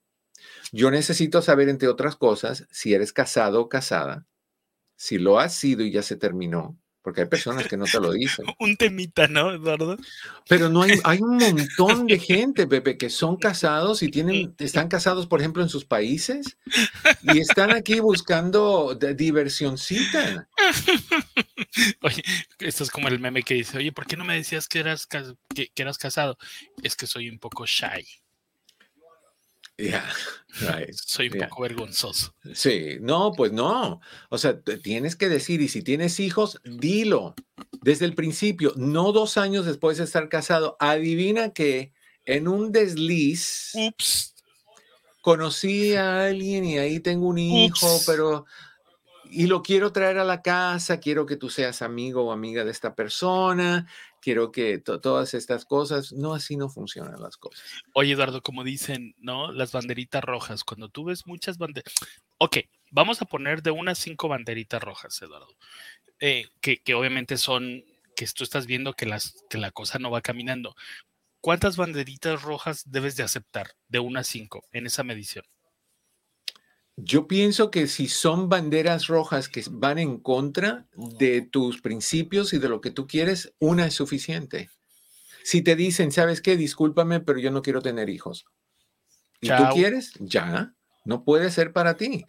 [0.72, 4.26] Yo necesito saber, entre otras cosas, si eres casado o casada,
[4.96, 8.11] si lo has sido y ya se terminó, porque hay personas que no te lo
[8.11, 8.46] dicen.
[8.59, 9.96] un temita, ¿no, Eduardo?
[10.48, 14.88] Pero no hay, hay un montón de gente, Pepe, que son casados y tienen, están
[14.88, 16.59] casados, por ejemplo, en sus países
[17.22, 20.48] y están aquí buscando diversioncita.
[22.02, 22.24] Oye,
[22.59, 25.07] esto es como el meme que dice, oye, ¿por qué no me decías que eras,
[25.07, 26.38] que eras casado?
[26.82, 28.04] Es que soy un poco shy.
[29.78, 30.08] Yeah,
[30.92, 32.34] Soy un poco vergonzoso.
[32.54, 34.00] Sí, no, pues no.
[34.30, 37.34] O sea, tienes que decir, y si tienes hijos, dilo
[37.82, 40.76] desde el principio, no dos años después de estar casado.
[40.80, 41.92] Adivina que
[42.24, 44.34] en un desliz, Ups.
[45.20, 48.46] conocí a alguien y ahí tengo un hijo, pero
[49.30, 52.70] y lo quiero traer a la casa, quiero que tú seas amigo o amiga de
[52.70, 53.86] esta persona,
[54.26, 57.62] quiero que todas estas cosas, no, así no funcionan las cosas.
[57.92, 59.52] Oye, Eduardo, como dicen, ¿no?
[59.52, 61.94] Las banderitas rojas, cuando tú ves muchas banderas,
[62.38, 62.56] ok,
[62.90, 65.56] vamos a poner de unas cinco banderitas rojas, Eduardo,
[66.18, 67.84] eh, que, que, obviamente son,
[68.16, 70.74] que tú estás viendo que, las, que la cosa no va caminando.
[71.40, 75.44] ¿Cuántas banderitas rojas debes de aceptar de unas cinco en esa medición?
[76.97, 82.59] Yo pienso que si son banderas rojas que van en contra de tus principios y
[82.59, 84.70] de lo que tú quieres, una es suficiente.
[85.44, 86.57] Si te dicen, ¿sabes qué?
[86.57, 88.47] Discúlpame, pero yo no quiero tener hijos.
[89.42, 90.12] ¿Y tú quieres?
[90.18, 90.74] Ya,
[91.05, 92.24] no puede ser para ti.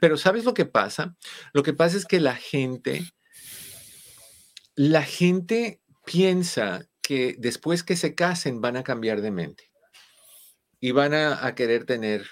[0.00, 1.16] pero ¿sabes lo que pasa?
[1.52, 3.04] Lo que pasa es que la gente,
[4.74, 9.70] la gente piensa que después que se casen van a cambiar de mente
[10.80, 12.26] y van a querer tener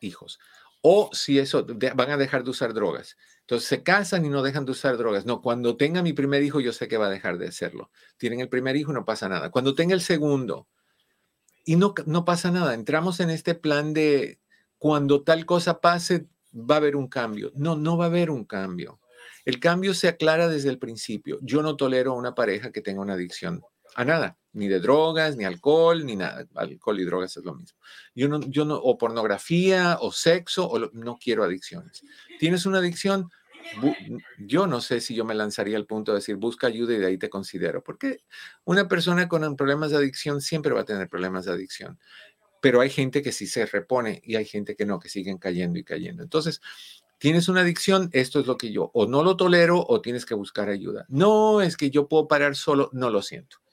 [0.00, 0.38] hijos.
[0.86, 1.64] O si eso,
[1.94, 3.16] van a dejar de usar drogas.
[3.40, 5.24] Entonces se casan y no dejan de usar drogas.
[5.24, 7.90] No, cuando tenga mi primer hijo, yo sé que va a dejar de hacerlo.
[8.18, 9.50] Tienen el primer hijo, no pasa nada.
[9.50, 10.68] Cuando tenga el segundo,
[11.64, 12.74] y no, no pasa nada.
[12.74, 14.40] Entramos en este plan de
[14.76, 17.50] cuando tal cosa pase, va a haber un cambio.
[17.54, 19.00] No, no va a haber un cambio.
[19.46, 21.38] El cambio se aclara desde el principio.
[21.40, 23.62] Yo no tolero a una pareja que tenga una adicción
[23.94, 26.46] a nada, ni de drogas, ni alcohol, ni nada.
[26.54, 27.78] Alcohol y drogas es lo mismo.
[28.14, 32.02] Yo no, yo no, o pornografía, o sexo, o no quiero adicciones.
[32.38, 33.30] ¿Tienes una adicción?
[34.38, 37.06] yo no sé si yo me lanzaría al punto de decir, busca ayuda y de
[37.06, 38.18] ahí te considero, porque
[38.64, 41.98] una persona con problemas de adicción siempre va a tener problemas de adicción,
[42.60, 45.78] pero hay gente que sí se repone y hay gente que no, que siguen cayendo
[45.78, 46.22] y cayendo.
[46.22, 46.60] Entonces,
[47.18, 50.34] tienes una adicción, esto es lo que yo, o no lo tolero o tienes que
[50.34, 51.06] buscar ayuda.
[51.08, 53.63] No es que yo puedo parar solo, no lo siento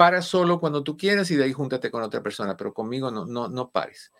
[0.00, 3.26] para solo cuando tú quieras y de ahí júntate con otra persona, pero conmigo no,
[3.26, 4.12] no, no pares.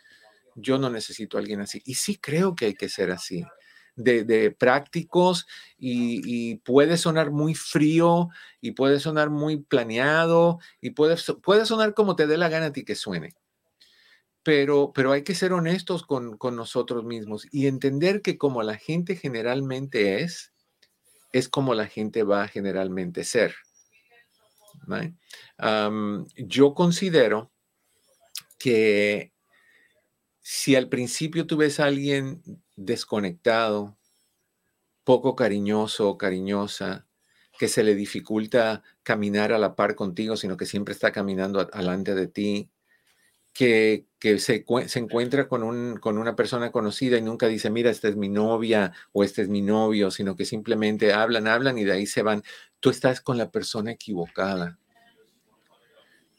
[0.55, 1.81] Yo no necesito a alguien así.
[1.87, 3.47] Y sí creo que hay que ser así,
[3.97, 5.47] de, prácticos
[5.79, 8.29] y, puede sonar muy frío
[8.61, 12.73] y puede sonar muy planeado y puede, puede sonar como te dé la gana a
[12.73, 13.35] ti que suene.
[14.43, 18.77] Pero, pero hay que ser honestos con, con nosotros mismos y entender que como la
[18.77, 20.53] gente generalmente es,
[21.33, 23.55] es como la gente va a generalmente ser
[26.37, 27.51] yo considero
[28.59, 29.33] que
[30.41, 32.43] si al principio tú ves a alguien
[32.77, 33.99] desconectado,
[35.05, 37.07] poco cariñoso o cariñosa,
[37.59, 42.15] que se le dificulta caminar a la par contigo, sino que siempre está caminando adelante
[42.15, 42.71] de ti,
[43.53, 48.09] que, se, se, encuentra con, un, con una persona conocida y nunca dice, mira, esta
[48.09, 51.93] es mi novia o este es mi novio, sino que simplemente hablan, hablan y de
[51.93, 52.43] ahí se van.
[52.81, 54.79] Tú estás con la persona equivocada.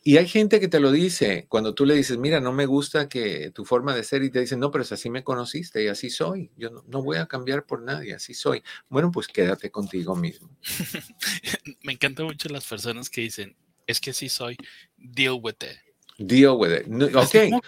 [0.04, 3.08] Y hay gente que te lo dice cuando tú le dices, mira, no me gusta
[3.08, 5.90] que tu forma de ser y te dicen, no, pero es así me conociste y
[5.90, 6.50] así soy.
[6.58, 8.64] Yo no, no voy a cambiar por nadie, así soy.
[8.90, 10.50] Bueno, pues quédate contigo mismo.
[11.84, 13.56] me encantan mucho las personas que dicen,
[13.86, 14.58] es que así soy,
[14.98, 15.91] deal with it.
[16.22, 17.16] Deal with it.
[17.16, 17.62] ok,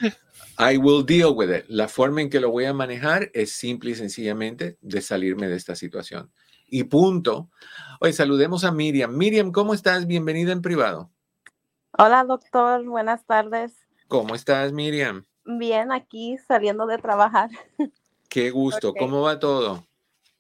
[0.59, 1.65] I will deal with it.
[1.67, 5.55] La forma en que lo voy a manejar es simple y sencillamente de salirme de
[5.55, 6.31] esta situación.
[6.67, 7.49] Y punto.
[7.99, 9.15] Hoy saludemos a Miriam.
[9.17, 10.05] Miriam, ¿cómo estás?
[10.05, 11.11] Bienvenida en privado.
[11.97, 12.83] Hola, doctor.
[12.85, 13.73] Buenas tardes.
[14.07, 15.25] ¿Cómo estás, Miriam?
[15.45, 17.49] Bien, aquí saliendo de trabajar.
[18.29, 18.93] Qué gusto.
[18.93, 19.85] ¿Cómo va todo?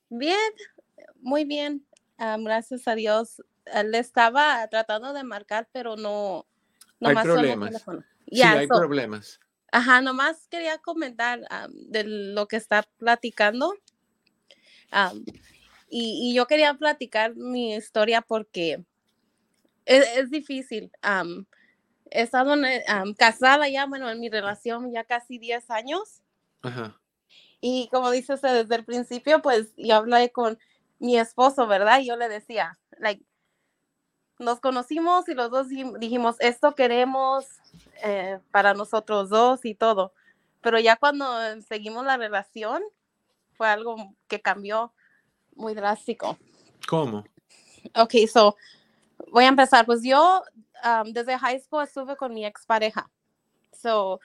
[0.09, 0.37] Bien,
[1.19, 1.85] muy bien.
[2.17, 3.41] gracias a Dios.
[3.85, 6.45] Le estaba tratando de marcar, pero no.
[7.03, 7.85] Hay problemas.
[8.31, 9.39] Sí, hay problemas.
[9.71, 11.41] Ajá, nomás quería comentar
[11.71, 13.73] de lo que está platicando.
[15.89, 18.83] y, y, yo quería platicar mi historia porque
[19.85, 20.91] es, difícil.
[22.11, 22.55] he estado
[23.17, 26.21] casada ya, bueno, en mi relación ya casi 10 años.
[27.59, 30.59] Y como dice usted desde el principio, pues yo hablé con
[30.99, 31.99] mi esposo, ¿verdad?
[31.99, 33.23] Y yo le decía, like,
[34.43, 37.45] nos conocimos y los dos dijimos, esto queremos
[38.03, 40.13] eh, para nosotros dos y todo.
[40.61, 41.25] Pero ya cuando
[41.67, 42.83] seguimos la relación,
[43.53, 44.93] fue algo que cambió
[45.55, 46.37] muy drástico.
[46.87, 47.23] ¿Cómo?
[47.95, 48.55] Ok, so
[49.31, 49.85] voy a empezar.
[49.85, 50.43] Pues yo
[51.05, 53.09] desde high school estuve con mi expareja.
[53.71, 54.19] So,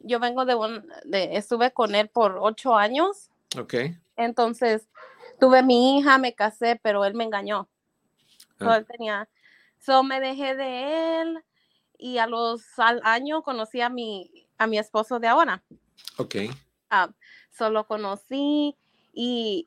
[0.00, 3.30] yo vengo de un, de, estuve con él por ocho años.
[3.58, 3.74] Ok.
[4.16, 4.88] Entonces,
[5.40, 7.68] tuve mi hija, me casé, pero él me engañó.
[8.58, 8.76] So, ah.
[8.78, 9.28] él tenía,
[9.78, 11.44] so me dejé de él
[11.98, 15.62] y a los al año conocí a mi, a mi esposo de ahora.
[16.16, 16.36] Ok.
[17.50, 18.76] solo conocí
[19.12, 19.66] y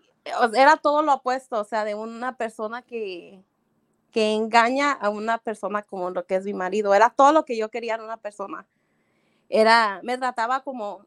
[0.55, 3.43] era todo lo opuesto, o sea, de una persona que,
[4.11, 6.93] que engaña a una persona como lo que es mi marido.
[6.93, 8.67] Era todo lo que yo quería en una persona.
[9.49, 11.05] Era, me trataba como,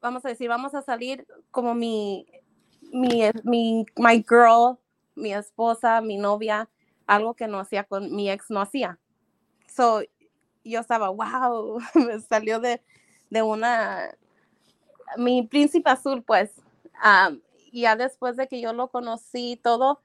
[0.00, 2.26] vamos a decir, vamos a salir como mi,
[2.92, 4.78] mi, mi, my girl,
[5.14, 6.68] mi esposa, mi novia,
[7.06, 8.98] algo que no hacía con mi ex no hacía.
[9.66, 10.02] So,
[10.64, 12.82] yo estaba, wow, me salió de,
[13.30, 14.16] de una,
[15.16, 16.52] mi príncipe azul, pues.
[17.04, 17.40] Um,
[17.72, 20.00] ya después de que yo lo conocí todo,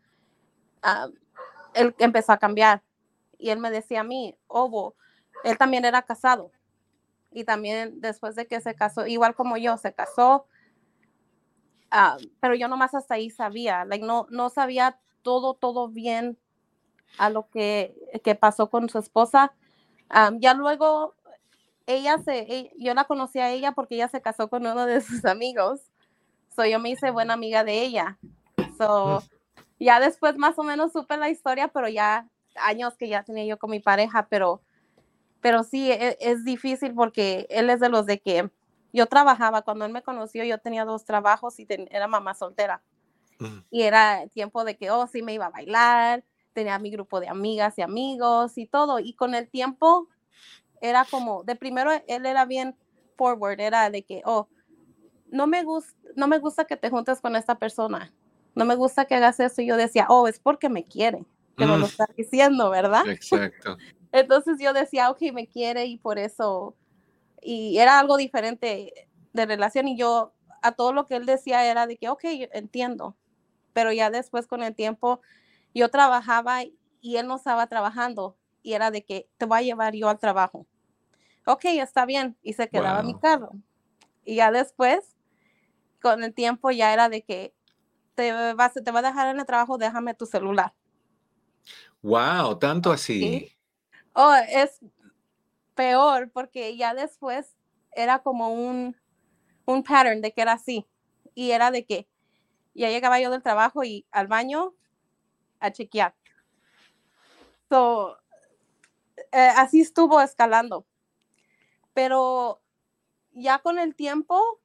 [1.73, 2.81] él empezó a cambiar.
[3.37, 4.95] Y él me decía a mí, Obo,
[5.43, 6.51] él también era casado.
[7.31, 10.47] Y también después de que se casó, igual como yo, se casó.
[12.39, 16.37] pero yo nomás hasta ahí sabía, like, no, no sabía todo, todo bien
[17.17, 19.53] a lo que, que pasó con su esposa.
[20.39, 21.15] ya luego,
[21.85, 25.01] ella se, e, yo la conocí a ella porque ella se casó con uno de
[25.01, 25.81] sus amigos.
[26.55, 28.17] So yo me hice buena amiga de ella.
[28.77, 29.23] So,
[29.79, 33.57] ya después más o menos supe la historia, pero ya años que ya tenía yo
[33.57, 34.61] con mi pareja, pero,
[35.41, 38.49] pero sí, e, es, difícil porque él es de los de que
[38.91, 42.81] yo trabajaba, cuando él me conoció, yo tenía dos trabajos y era mamá soltera.
[43.71, 46.25] Y era tiempo de que, oh, sí, me iba a bailar,
[46.59, 48.99] tenía mi grupo de amigas y amigos y todo.
[48.99, 50.09] Y con el tiempo
[50.81, 52.75] era como, de primero él era bien
[53.15, 54.49] forward, era de que, oh,
[55.31, 58.11] no me, gusta, no me gusta que te juntes con esta persona,
[58.55, 59.61] no me gusta que hagas eso.
[59.61, 61.25] Y yo decía, oh, es porque me quiere
[61.57, 61.89] que me lo mm.
[61.89, 63.07] está diciendo, ¿verdad?
[63.07, 63.77] Exacto.
[64.11, 66.75] Entonces yo decía, ok, me quiere y por eso,
[67.41, 71.87] y era algo diferente de relación y yo a todo lo que él decía era
[71.87, 73.15] de que, ok, entiendo,
[73.71, 75.21] pero ya después con el tiempo
[75.73, 76.63] yo trabajaba
[77.01, 80.19] y él no estaba trabajando y era de que te voy a llevar yo al
[80.19, 80.65] trabajo.
[81.45, 83.51] Ok, está bien, y se quedaba mi carro.
[84.23, 85.15] Y ya después,
[86.01, 87.53] con el tiempo ya era de que
[88.15, 90.73] te, vas, te va a dejar en el trabajo, déjame tu celular.
[92.01, 93.55] Wow, tanto así.
[94.13, 94.79] Oh, es
[95.75, 97.55] peor porque ya después
[97.93, 98.95] era como un,
[99.65, 100.85] un pattern de que era así.
[101.33, 102.07] Y era de que
[102.73, 104.73] ya llegaba yo del trabajo y al baño
[105.59, 106.15] a chequear.
[107.69, 108.17] So,
[109.31, 110.85] eh, así estuvo escalando.
[111.93, 112.61] Pero
[113.31, 114.59] ya con el tiempo,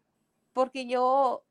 [0.53, 1.45] porque yo,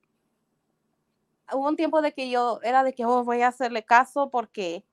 [1.51, 4.85] hubo un tiempo de que yo era de que oh, voy a hacerle caso porque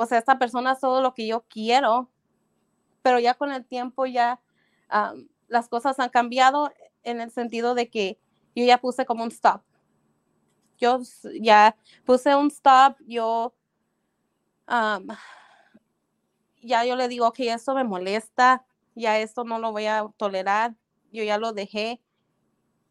[0.00, 2.08] o sea, esta persona es todo lo que yo quiero,
[3.02, 4.40] pero ya con el tiempo ya
[5.48, 8.16] las cosas han cambiado en el sentido de que
[8.54, 9.60] yo ya puse como un stop.
[10.78, 11.00] Yo
[11.40, 13.54] ya puse un stop, yo
[16.62, 18.64] ya yo le digo, ok, esto me molesta,
[18.94, 20.74] ya esto no lo voy a tolerar,
[21.12, 22.00] yo ya lo dejé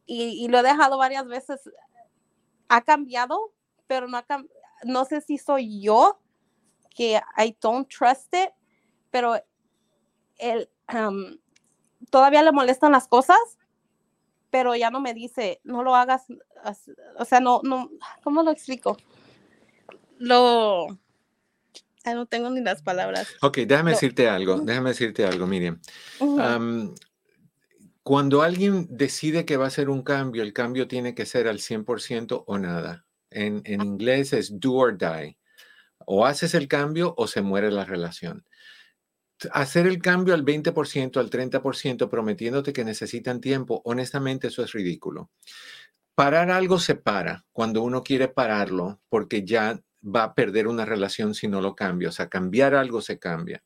[0.06, 1.70] y, lo he dejado varias veces.
[2.70, 3.54] Ha cambiado,
[3.88, 4.26] pero no, ha,
[4.84, 6.20] no sé si soy yo
[6.90, 8.52] que I don't trust it,
[9.12, 9.36] pero
[10.38, 10.70] él
[12.10, 13.38] todavía le molestan las cosas,
[14.50, 16.24] pero ya no me dice, no lo hagas,
[17.18, 17.90] o sea, no, no,
[18.24, 18.98] ¿cómo lo explico?
[20.18, 20.88] Lo,
[22.14, 23.28] no tengo ni las palabras.
[23.42, 25.80] Ok, déjame decirte algo, déjame decirte algo, Miriam.
[28.04, 31.60] cuando alguien decide que va a hacer un cambio, el cambio tiene que ser al
[31.60, 33.06] 100% o nada.
[33.30, 35.38] En, en inglés es do or die.
[36.06, 38.46] O haces el cambio o se muere la relación.
[39.52, 45.30] Hacer el cambio al 20%, al 30%, prometiéndote que necesitan tiempo, honestamente eso es ridículo.
[46.16, 51.34] Parar algo se para cuando uno quiere pararlo porque ya va a perder una relación
[51.34, 52.10] si no lo cambia.
[52.10, 53.64] O sea, cambiar algo se cambia.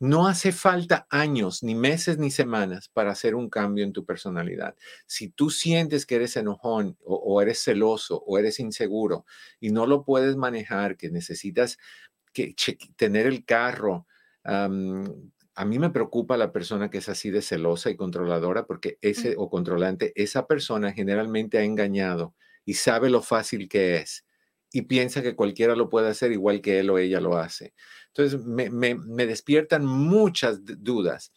[0.00, 4.74] No hace falta años, ni meses, ni semanas para hacer un cambio en tu personalidad.
[5.06, 9.24] Si tú sientes que eres enojón o, eres celoso o eres inseguro
[9.60, 11.78] y no lo puedes manejar, que necesitas
[12.32, 12.56] que
[12.96, 14.06] tener el carro,
[14.44, 19.34] a mí me preocupa la persona que es así de celosa y controladora porque ese
[19.38, 22.34] o controlante, esa persona generalmente ha engañado
[22.64, 24.24] y sabe lo fácil que es
[24.74, 27.74] y piensa que cualquiera lo puede hacer igual que él o ella lo hace.
[28.08, 31.32] Entonces, me, despiertan muchas dudas.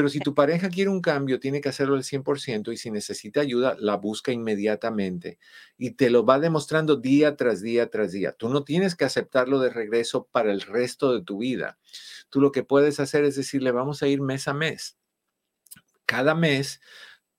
[0.00, 3.42] Pero si tu pareja quiere un cambio, tiene que hacerlo al 100% y si necesita
[3.42, 5.38] ayuda, la busca inmediatamente
[5.76, 8.32] y te lo va demostrando día tras día tras día.
[8.32, 11.78] Tú no tienes que aceptarlo de regreso para el resto de tu vida.
[12.30, 14.96] Tú lo que puedes hacer es decirle, vamos a ir mes a mes.
[16.06, 16.80] Cada mes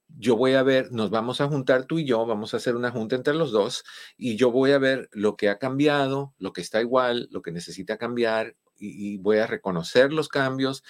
[0.06, 2.92] yo voy a ver, nos vamos a juntar tú y yo, vamos a hacer una
[2.92, 3.82] junta entre los dos
[4.16, 7.50] y yo voy a ver lo que ha cambiado, lo que está igual, lo que
[7.50, 10.82] necesita cambiar y, voy a reconocer los cambios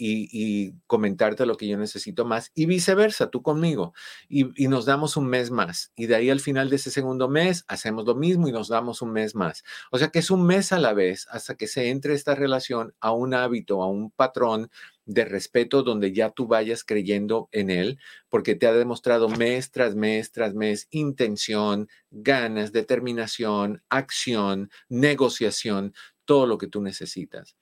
[0.00, 3.92] y, comentarte lo que yo necesito más y viceversa, tú conmigo.
[4.28, 5.92] Y, y, nos damos un mes más.
[5.96, 9.02] Y de ahí al final de ese segundo mes hacemos lo mismo y nos damos
[9.02, 9.64] un mes más.
[9.90, 12.94] O sea que es un mes a la vez hasta que se entre esta relación
[13.00, 14.70] a un hábito, a un patrón
[15.06, 17.98] de respeto donde ya tú vayas creyendo en él,
[18.28, 25.94] porque te ha demostrado mes tras mes tras mes intención, ganas, determinación, acción, negociación,
[26.30, 27.56] todo lo que tú necesitas.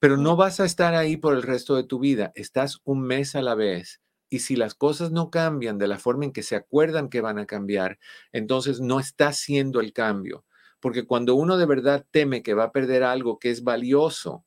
[0.00, 3.36] Pero no vas a estar ahí por el resto de tu vida, estás un mes
[3.36, 4.02] a la vez.
[4.28, 7.38] Y si las cosas no cambian de la forma en que se acuerdan que van
[7.38, 8.00] a cambiar,
[8.32, 10.44] entonces no está haciendo el cambio.
[10.80, 14.44] Porque cuando uno de verdad teme que va a perder algo que es valioso,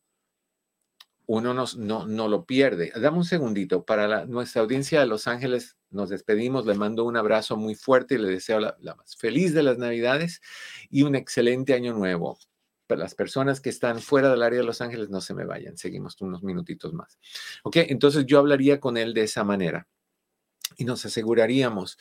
[1.26, 1.66] uno no,
[2.08, 2.92] no, lo pierde.
[2.94, 3.86] Dame un segundito.
[3.86, 6.66] Para nuestra audiencia de Los Ángeles, nos despedimos.
[6.66, 10.42] Le mando un abrazo muy fuerte y le deseo la, más feliz de las Navidades
[10.90, 12.38] y un excelente año nuevo.
[12.96, 15.78] Las personas que están fuera del área de Los Ángeles, no se me vayan.
[15.78, 17.20] Seguimos unos minutitos más.
[17.64, 19.88] Ok, entonces yo hablaría con él de esa manera
[20.78, 21.98] y nos aseguraríamos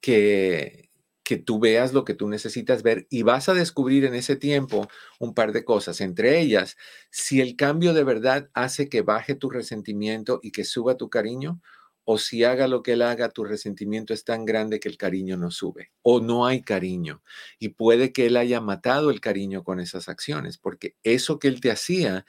[0.00, 0.90] que,
[1.24, 4.88] que tú veas lo que tú necesitas ver y vas a descubrir en ese tiempo
[5.18, 6.76] un par de cosas, entre ellas,
[7.10, 11.60] si el cambio de verdad hace que baje tu resentimiento y que suba tu cariño,
[12.04, 15.36] o si haga lo que él haga, tu resentimiento es tan grande que el cariño
[15.36, 17.22] no sube, o no hay cariño.
[17.58, 21.60] Y puede que él haya matado el cariño con esas acciones, porque eso que él
[21.60, 22.24] te hacía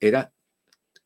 [0.00, 0.34] era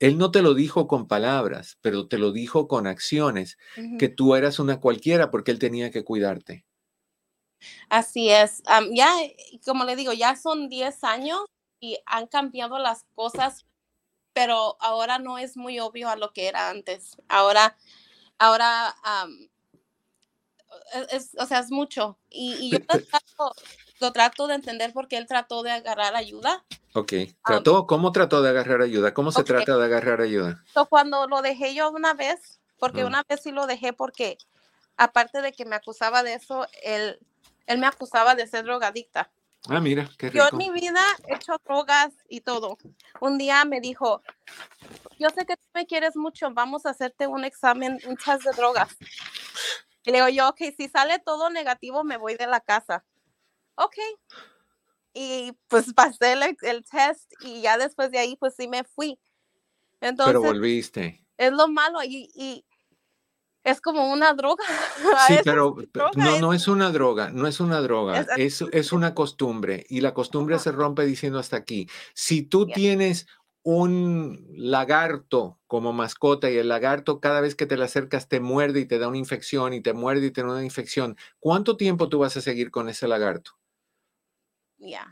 [0.01, 3.59] él no te lo dijo con palabras, pero te lo dijo con acciones,
[3.99, 6.65] que tú eras una cualquiera porque él tenía que cuidarte.
[7.89, 8.63] Así es.
[8.93, 9.13] ya,
[9.65, 11.41] como le digo, ya son 10 años
[11.81, 13.67] y han cambiado las cosas,
[14.33, 17.17] pero ahora no es muy obvio a lo que era antes.
[17.29, 17.77] Ahora,
[18.39, 18.95] ahora,
[20.95, 22.19] e, es, o sea, es mucho.
[22.31, 22.79] Y, yo
[24.01, 26.65] lo trato, de entender porque él trató de agarrar ayuda.
[26.95, 27.13] Ok.
[27.45, 27.87] ¿Trató?
[27.87, 29.13] ¿Cómo trató de agarrar ayuda?
[29.13, 30.65] ¿Cómo se trata de agarrar ayuda?
[30.89, 33.07] cuando lo dejé yo una vez, porque mm.
[33.07, 34.39] una vez sí lo dejé porque
[34.97, 37.19] aparte de que me acusaba de eso, él
[37.69, 39.31] él me acusaba de ser drogadicta.
[39.67, 40.45] Ah, mira, qué rico.
[40.45, 42.79] Yo en mi vida he hecho drogas y todo.
[43.21, 44.23] Un día me dijo,
[45.19, 48.53] yo sé que tú me quieres mucho, vamos a hacerte un examen, un test de
[48.53, 48.97] drogas.
[50.05, 53.05] Y le digo yo, ok, si sale todo negativo, me voy de la casa.
[53.75, 53.97] Ok.
[55.13, 59.19] Y pues pasé el, el test y ya después de ahí, pues sí me fui.
[60.01, 61.27] Entonces, Pero volviste.
[61.37, 62.03] Es lo malo.
[62.05, 62.65] Y, y
[63.71, 64.65] es como una droga.
[65.29, 65.77] Sí, pero
[66.17, 70.15] no, no es una droga, no es una droga, es, es una costumbre y la
[70.15, 71.89] costumbre se rompe diciendo hasta aquí.
[72.15, 73.27] Si tú tienes
[73.63, 78.81] un lagarto como mascota y el lagarto cada vez que te le acercas te muerde
[78.81, 82.09] y te da una infección y te muerde y te da una infección, ¿cuánto tiempo
[82.09, 83.59] tú vas a seguir con ese lagarto?
[84.79, 85.07] Ya.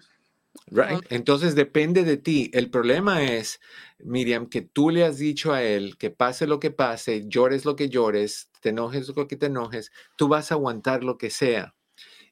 [0.69, 1.05] Right?
[1.11, 2.51] Entonces depende de ti.
[2.55, 3.61] El problema es,
[3.99, 7.77] Miriam, que tú le has dicho a él que pase lo que pase, llores lo
[7.77, 11.75] que llores, te enojes lo que te enojes, tú vas a aguantar lo que sea.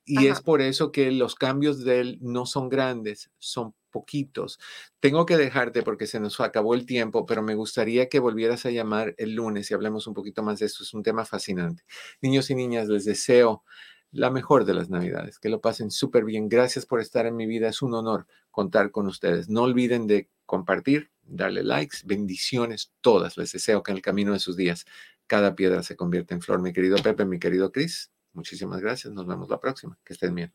[0.06, 4.58] Y es por eso que los cambios de él no son grandes, son poquitos.
[5.00, 8.70] Tengo que dejarte porque se nos acabó el tiempo, pero me gustaría que volvieras a
[8.70, 10.82] llamar el lunes y hablemos un poquito más de esto.
[10.82, 11.84] Es un tema fascinante.
[12.20, 13.62] Niños y niñas, les deseo
[14.10, 15.38] la mejor de las Navidades.
[15.38, 16.48] Que lo pasen súper bien.
[16.48, 17.68] Gracias por estar en mi vida.
[17.68, 19.48] Es un honor contar con ustedes.
[19.48, 23.36] No olviden de compartir, darle likes, bendiciones todas.
[23.36, 24.84] Les deseo que en el camino de sus días
[25.26, 26.60] cada piedra se convierta en flor.
[26.60, 29.12] Mi querido Pepe, mi querido Chris, muchísimas gracias.
[29.12, 29.98] Nos vemos la próxima.
[30.04, 30.52] Que estén bien.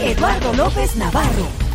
[0.00, 1.65] Eduardo López Navarro